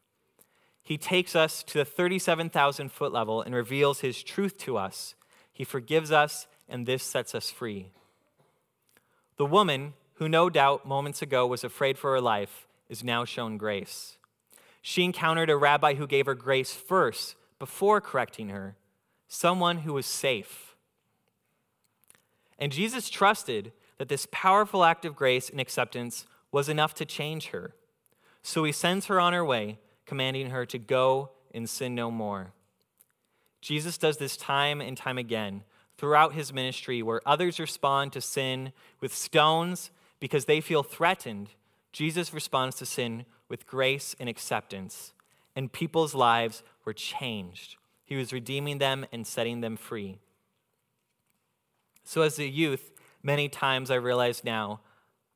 He 0.83 0.96
takes 0.96 1.37
us 1.37 1.62
to 1.64 1.79
the 1.79 1.85
37,000 1.85 2.90
foot 2.90 3.12
level 3.12 3.42
and 3.42 3.55
reveals 3.55 4.01
His 4.01 4.22
truth 4.22 4.57
to 4.59 4.79
us. 4.79 5.14
He 5.53 5.64
forgives 5.64 6.12
us, 6.12 6.46
and 6.68 6.87
this 6.87 7.03
sets 7.03 7.35
us 7.35 7.51
free. 7.51 7.88
The 9.37 9.46
woman, 9.46 9.94
who 10.14 10.29
no 10.29 10.51
doubt 10.51 10.87
moments 10.87 11.22
ago 11.22 11.46
was 11.46 11.62
afraid 11.62 11.98
for 11.98 12.12
her 12.12 12.20
life, 12.20 12.66
is 12.88 13.05
now 13.05 13.24
shown 13.24 13.57
grace. 13.57 14.16
She 14.81 15.05
encountered 15.05 15.51
a 15.51 15.57
rabbi 15.57 15.94
who 15.94 16.07
gave 16.07 16.27
her 16.27 16.35
grace 16.35 16.72
first 16.72 17.35
before 17.59 18.01
correcting 18.01 18.48
her, 18.48 18.77
someone 19.29 19.79
who 19.79 19.92
was 19.92 20.07
safe. 20.07 20.67
And 22.58 22.72
Jesus 22.72 23.08
trusted 23.08 23.72
that 23.98 24.08
this 24.08 24.26
powerful 24.30 24.84
act 24.84 25.04
of 25.04 25.16
grace 25.16 25.48
and 25.48 25.60
acceptance 25.60 26.26
was 26.50 26.68
enough 26.68 26.94
to 26.94 27.04
change 27.04 27.48
her. 27.48 27.74
So 28.42 28.64
he 28.64 28.72
sends 28.72 29.06
her 29.06 29.20
on 29.20 29.32
her 29.32 29.44
way, 29.44 29.78
commanding 30.06 30.50
her 30.50 30.64
to 30.66 30.78
go 30.78 31.30
and 31.54 31.68
sin 31.68 31.94
no 31.94 32.10
more. 32.10 32.52
Jesus 33.60 33.98
does 33.98 34.16
this 34.16 34.36
time 34.36 34.80
and 34.80 34.96
time 34.96 35.18
again 35.18 35.64
throughout 35.96 36.34
his 36.34 36.52
ministry 36.52 37.02
where 37.02 37.20
others 37.26 37.58
respond 37.58 38.12
to 38.12 38.20
sin 38.20 38.72
with 39.00 39.14
stones 39.14 39.90
because 40.20 40.44
they 40.44 40.60
feel 40.60 40.82
threatened. 40.82 41.50
Jesus 41.92 42.32
responds 42.32 42.76
to 42.76 42.86
sin 42.86 43.26
with 43.48 43.66
grace 43.66 44.14
and 44.20 44.28
acceptance, 44.28 45.12
and 45.56 45.72
people's 45.72 46.14
lives 46.14 46.62
were 46.84 46.92
changed. 46.92 47.76
He 48.04 48.16
was 48.16 48.32
redeeming 48.32 48.78
them 48.78 49.06
and 49.12 49.26
setting 49.26 49.60
them 49.60 49.76
free. 49.76 50.18
So, 52.08 52.22
as 52.22 52.38
a 52.38 52.48
youth, 52.48 52.90
many 53.22 53.50
times 53.50 53.90
I 53.90 53.96
realized 53.96 54.42
now 54.42 54.80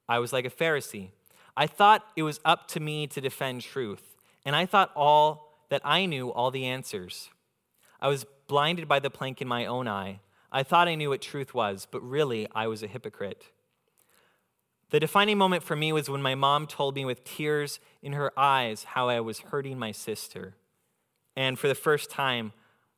I 0.08 0.18
was 0.20 0.32
like 0.32 0.46
a 0.46 0.50
Pharisee. 0.50 1.11
I 1.54 1.66
thought 1.66 2.02
it 2.16 2.22
was 2.22 2.40
up 2.46 2.66
to 2.68 2.80
me 2.80 3.06
to 3.08 3.20
defend 3.20 3.61
truth, 3.61 4.16
and 4.46 4.56
I 4.56 4.64
thought 4.64 4.90
all 4.96 5.66
that 5.68 5.82
I 5.85 6.06
knew 6.06 6.32
all 6.32 6.50
the 6.50 6.64
answers. 6.64 7.28
I 8.00 8.08
was 8.08 8.24
blinded 8.46 8.88
by 8.88 9.00
the 9.00 9.11
plank 9.11 9.42
in 9.42 9.48
my 9.48 9.66
own 9.66 9.87
eye. 9.87 10.20
I 10.50 10.62
thought 10.62 10.88
I 10.88 10.94
knew 10.94 11.11
what 11.11 11.20
truth 11.20 11.52
was, 11.52 11.87
but 11.90 12.00
really 12.00 12.48
I 12.54 12.68
was 12.68 12.82
a 12.82 12.87
hypocrite. 12.87 13.44
The 14.88 15.00
defining 15.00 15.37
moment 15.37 15.62
for 15.62 15.76
me 15.76 15.92
was 15.92 16.08
when 16.08 16.22
my 16.22 16.35
mom 16.35 16.66
told 16.66 16.94
me 16.94 17.04
with 17.04 17.22
tears 17.22 17.80
in 18.00 18.14
her 18.14 18.32
eyes 18.35 18.85
how 18.85 19.11
I 19.11 19.20
was 19.20 19.40
hurting 19.40 19.78
my 19.78 19.92
sister. 19.92 20.54
And 21.37 21.58
for 21.58 21.68
the 21.68 21.74
first 21.74 22.08
time, 22.08 22.54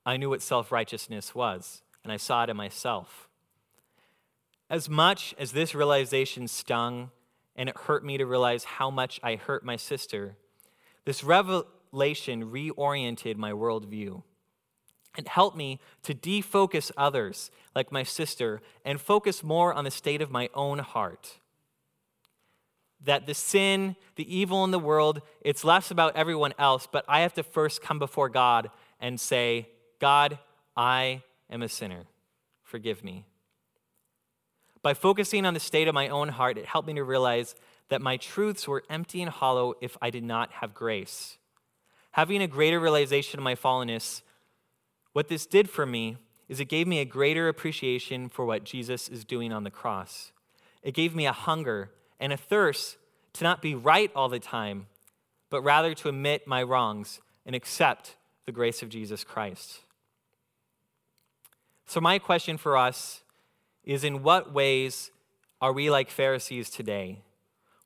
I 0.07 0.17
knew 0.17 0.31
what 0.31 0.43
self 0.43 0.71
righteousness 0.71 1.35
was, 1.35 1.83
and 2.05 2.13
I 2.13 2.19
saw 2.19 2.45
it 2.45 2.51
in 2.51 2.57
myself. 2.57 3.29
As 4.75 4.91
much 4.91 5.37
as 5.39 5.53
this 5.53 5.73
realization 5.73 6.49
stung 6.49 7.13
and 7.55 7.69
it 7.69 7.77
hurt 7.77 8.05
me 8.05 8.19
to 8.19 8.27
realize 8.27 8.65
how 8.65 8.91
much 8.91 9.21
I 9.23 9.37
hurt 9.37 9.65
my 9.65 9.77
sister, 9.77 10.35
this 11.05 11.23
revelation 11.23 12.51
reoriented 12.51 13.37
my 13.37 13.53
worldview. 13.53 14.25
It 15.17 15.29
helped 15.29 15.57
me 15.57 15.79
to 16.03 16.13
defocus 16.13 16.91
others, 16.97 17.53
like 17.77 17.93
my 17.93 18.03
sister, 18.03 18.63
and 18.85 19.01
focus 19.01 19.45
more 19.45 19.73
on 19.73 19.85
the 19.85 19.93
state 19.93 20.21
of 20.21 20.33
my 20.33 20.51
own 20.55 20.81
heart. 20.81 21.39
That 23.01 23.27
the 23.27 23.35
sin, 23.35 23.95
the 24.17 24.37
evil 24.37 24.65
in 24.65 24.73
the 24.73 24.81
world, 24.81 25.23
it's 25.41 25.63
less 25.63 25.93
about 25.93 26.17
everyone 26.17 26.53
else, 26.59 26.89
but 26.91 27.05
I 27.07 27.21
have 27.21 27.35
to 27.35 27.45
first 27.45 27.81
come 27.81 28.01
before 28.01 28.29
God 28.29 28.73
and 28.99 29.21
say, 29.21 29.69
God, 30.01 30.41
I 30.77 31.23
am 31.49 31.63
a 31.63 31.69
sinner. 31.69 32.07
Forgive 32.65 33.05
me. 33.05 33.25
By 34.85 34.93
focusing 34.93 35.47
on 35.47 35.55
the 35.55 35.61
state 35.61 35.89
of 35.89 35.95
my 35.95 36.09
own 36.09 36.29
heart, 36.29 36.59
it 36.59 36.67
helped 36.67 36.87
me 36.87 36.93
to 36.97 37.05
realize 37.05 37.55
that 37.89 38.03
my 38.03 38.19
truths 38.19 38.69
were 38.69 38.85
empty 38.91 39.23
and 39.23 39.31
hollow 39.31 39.73
if 39.81 39.97
I 40.03 40.11
did 40.11 40.25
not 40.25 40.53
have 40.53 40.75
grace. 40.75 41.39
Having 42.13 42.43
a 42.43 42.47
greater 42.47 42.79
realization 42.79 43.41
of 43.41 43.45
my 43.45 43.55
fallenness, 43.55 44.21
what 45.15 45.29
this 45.29 45.47
did 45.47 45.71
for 45.71 45.87
me 45.87 46.19
is 46.51 46.61
it 46.61 46.67
gave 46.67 46.87
me 46.87 46.99
a 46.99 47.07
greater 47.07 47.49
appreciation 47.49 48.29
for 48.29 48.45
what 48.45 48.65
Jesus 48.65 49.09
is 49.09 49.25
doing 49.25 49.55
on 49.55 49.65
the 49.65 49.71
cross. 49.71 50.33
It 50.83 50.93
gave 50.93 51.15
me 51.15 51.25
a 51.25 51.33
hunger 51.33 51.91
and 52.21 52.31
a 52.31 52.37
thirst 52.37 52.99
to 53.33 53.45
not 53.45 53.63
be 53.63 53.75
right 53.75 54.11
all 54.15 54.29
the 54.29 54.39
time, 54.39 54.89
but 55.49 55.63
rather 55.63 55.95
to 55.95 56.11
admit 56.11 56.47
my 56.47 56.63
wrongs 56.63 57.23
and 57.47 57.57
accept 57.57 58.17
the 58.45 58.53
grace 58.53 58.83
of 58.83 58.91
Jesus 58.91 59.25
Christ. 59.25 59.79
So, 61.87 62.03
my 62.03 62.19
question 62.19 62.59
for 62.59 62.77
us 62.77 63.23
is 63.85 64.05
in 64.05 64.23
what 64.23 64.53
ways 64.53 65.11
are 65.61 65.73
we 65.73 65.91
like 65.91 66.11
Pharisees 66.11 66.71
today? 66.71 67.23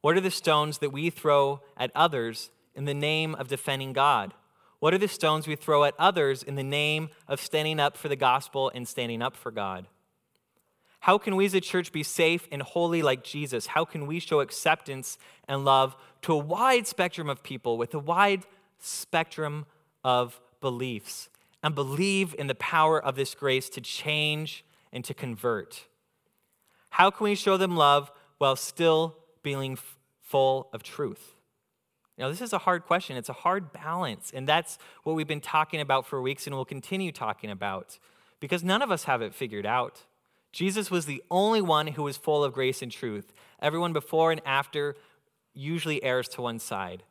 What 0.01 0.17
are 0.17 0.21
the 0.21 0.31
stones 0.31 0.79
that 0.79 0.91
we 0.91 1.11
throw 1.11 1.61
at 1.77 1.91
others 1.95 2.51
in 2.75 2.85
the 2.85 2.95
name 2.95 3.35
of 3.35 3.49
defending 3.49 3.93
God? 3.93 4.35
What 4.81 4.95
are 4.95 4.99
the 4.99 5.09
stones 5.09 5.49
we 5.49 5.57
throw 5.57 5.85
at 5.85 5.95
others 5.99 6.43
in 6.43 6.55
the 6.55 6.63
name 6.63 7.09
of 7.27 7.41
standing 7.41 7.81
up 7.81 7.97
for 7.97 8.09
the 8.09 8.17
gospel 8.17 8.71
and 8.75 8.87
standing 8.87 9.23
up 9.23 9.37
for 9.37 9.51
God? 9.51 9.87
How 11.01 11.19
can 11.19 11.37
we 11.37 11.47
as 11.47 11.55
a 11.55 11.61
church 11.61 11.93
be 11.93 12.03
safe 12.03 12.47
and 12.51 12.63
holy 12.63 13.03
like 13.03 13.25
Jesus? 13.25 13.67
How 13.67 13.85
can 13.85 14.07
we 14.07 14.21
show 14.21 14.41
acceptance 14.41 15.19
and 15.47 15.65
love 15.65 15.97
to 16.23 16.33
a 16.33 16.39
wide 16.39 16.87
spectrum 16.87 17.29
of 17.29 17.43
people 17.43 17.79
with 17.79 17.95
a 17.95 17.99
wide 17.99 18.45
spectrum 18.79 19.67
of 20.05 20.41
beliefs 20.61 21.29
and 21.63 21.75
believe 21.75 22.35
in 22.39 22.47
the 22.47 22.55
power 22.55 23.03
of 23.03 23.17
this 23.17 23.35
grace 23.35 23.69
to 23.71 23.81
change 23.81 24.65
and 24.93 25.05
to 25.05 25.15
convert? 25.15 25.88
How 26.91 27.11
can 27.11 27.25
we 27.25 27.35
show 27.35 27.57
them 27.57 27.77
love 27.77 28.11
while 28.39 28.57
still 28.57 29.17
being 29.43 29.79
full 30.23 30.69
of 30.73 30.83
truth? 30.83 31.35
Now, 32.19 32.29
this 32.29 32.41
is 32.41 32.53
a 32.53 32.59
hard 32.59 32.85
question. 32.85 33.17
It's 33.17 33.29
a 33.29 33.35
hard 33.35 33.73
balance. 33.73 34.33
And 34.35 34.49
that's 34.49 34.79
what 35.05 35.15
we've 35.15 35.29
been 35.29 35.41
talking 35.41 35.81
about 35.81 36.07
for 36.07 36.21
weeks 36.21 36.47
and 36.47 36.57
we'll 36.57 36.65
continue 36.65 37.13
talking 37.13 37.51
about 37.51 37.99
because 38.41 38.65
none 38.65 38.83
of 38.83 38.91
us 38.91 39.05
have 39.05 39.23
it 39.23 39.35
figured 39.35 39.67
out. 39.67 40.05
Jesus 40.53 40.91
was 40.91 41.07
the 41.07 41.23
only 41.31 41.61
one 41.61 41.89
who 41.89 42.03
was 42.03 42.17
full 42.17 42.43
of 42.43 42.53
grace 42.53 42.83
and 42.83 42.91
truth. 42.91 43.33
Everyone 43.61 43.93
before 43.93 44.33
and 44.33 44.41
after 44.45 44.97
usually 45.55 46.03
errs 46.03 46.29
to 46.29 46.43
one 46.43 46.59
side. 46.59 47.05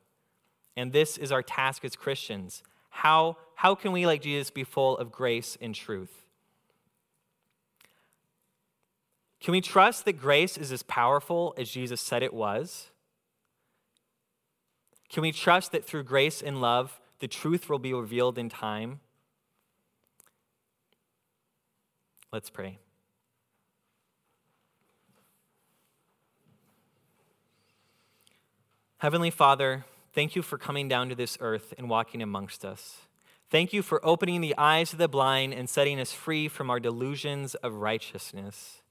And 0.76 0.92
this 0.92 1.18
is 1.18 1.32
our 1.32 1.44
task 1.44 1.86
as 1.86 1.96
Christians. 1.96 2.64
How, 2.90 3.38
how 3.56 3.76
can 3.76 3.92
we, 3.92 4.06
like 4.06 4.22
Jesus, 4.22 4.50
be 4.50 4.64
full 4.64 4.98
of 4.98 5.12
grace 5.12 5.58
and 5.62 5.74
truth? 5.74 6.27
Can 9.40 9.52
we 9.52 9.62
trust 9.62 10.06
that 10.06 10.14
grace 10.14 10.58
is 10.58 10.72
as 10.72 10.84
powerful 10.84 11.54
as 11.58 11.70
Jesus 11.70 12.02
said 12.02 12.24
it 12.24 12.34
was? 12.34 12.90
Can 15.10 15.22
we 15.22 15.32
trust 15.32 15.72
that 15.72 15.86
through 15.86 16.04
grace 16.04 16.42
and 16.42 16.60
love, 16.60 17.00
the 17.20 17.28
truth 17.28 17.70
will 17.70 17.80
be 17.80 17.94
revealed 17.94 18.38
in 18.38 18.50
time? 18.50 19.00
Let's 22.32 22.50
pray. 22.50 22.80
Heavenly 28.98 29.30
Father, 29.30 29.86
thank 30.14 30.36
you 30.36 30.42
for 30.42 30.58
coming 30.58 30.88
down 30.88 31.08
to 31.10 31.16
this 31.16 31.38
earth 31.40 31.74
and 31.78 31.90
walking 31.90 32.22
amongst 32.22 32.66
us. 32.66 32.98
Thank 33.50 33.72
you 33.72 33.82
for 33.82 34.06
opening 34.06 34.42
the 34.42 34.58
eyes 34.58 34.92
of 34.92 35.00
the 35.00 35.08
blind 35.08 35.54
and 35.54 35.70
setting 35.70 36.00
us 36.00 36.12
free 36.12 36.48
from 36.48 36.70
our 36.70 36.80
delusions 36.80 37.56
of 37.56 37.76
righteousness. 37.76 38.82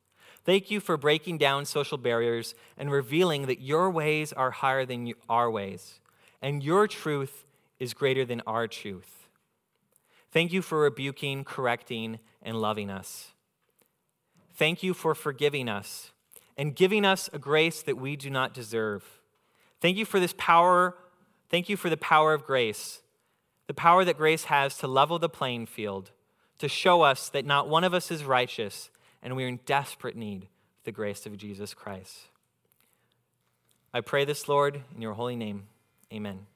Thank 0.46 0.70
you 0.70 0.78
for 0.78 0.96
breaking 0.96 1.38
down 1.38 1.64
social 1.64 1.98
barriers 1.98 2.54
and 2.78 2.92
revealing 2.92 3.46
that 3.46 3.60
your 3.60 3.90
ways 3.90 4.32
are 4.32 4.52
higher 4.52 4.86
than 4.86 5.12
our 5.28 5.50
ways, 5.50 5.98
and 6.40 6.62
your 6.62 6.86
truth 6.86 7.44
is 7.80 7.92
greater 7.94 8.24
than 8.24 8.42
our 8.46 8.68
truth. 8.68 9.26
Thank 10.30 10.52
you 10.52 10.62
for 10.62 10.78
rebuking, 10.78 11.42
correcting, 11.42 12.20
and 12.40 12.60
loving 12.60 12.90
us. 12.90 13.32
Thank 14.54 14.84
you 14.84 14.94
for 14.94 15.16
forgiving 15.16 15.68
us 15.68 16.12
and 16.56 16.76
giving 16.76 17.04
us 17.04 17.28
a 17.32 17.40
grace 17.40 17.82
that 17.82 17.98
we 17.98 18.14
do 18.14 18.30
not 18.30 18.54
deserve. 18.54 19.20
Thank 19.80 19.96
you 19.96 20.04
for 20.04 20.20
this 20.20 20.34
power. 20.38 20.96
Thank 21.50 21.68
you 21.68 21.76
for 21.76 21.90
the 21.90 21.96
power 21.96 22.32
of 22.32 22.44
grace, 22.44 23.02
the 23.66 23.74
power 23.74 24.04
that 24.04 24.16
grace 24.16 24.44
has 24.44 24.78
to 24.78 24.86
level 24.86 25.18
the 25.18 25.28
playing 25.28 25.66
field, 25.66 26.12
to 26.58 26.68
show 26.68 27.02
us 27.02 27.28
that 27.30 27.44
not 27.44 27.68
one 27.68 27.82
of 27.82 27.92
us 27.92 28.12
is 28.12 28.22
righteous 28.24 28.90
and 29.26 29.34
we 29.34 29.42
are 29.42 29.48
in 29.48 29.58
desperate 29.66 30.14
need 30.14 30.44
of 30.44 30.48
the 30.84 30.92
grace 30.92 31.26
of 31.26 31.36
Jesus 31.36 31.74
Christ. 31.74 32.16
I 33.92 34.00
pray 34.00 34.24
this, 34.24 34.48
Lord, 34.48 34.80
in 34.94 35.02
your 35.02 35.14
holy 35.14 35.34
name. 35.34 35.64
Amen. 36.12 36.46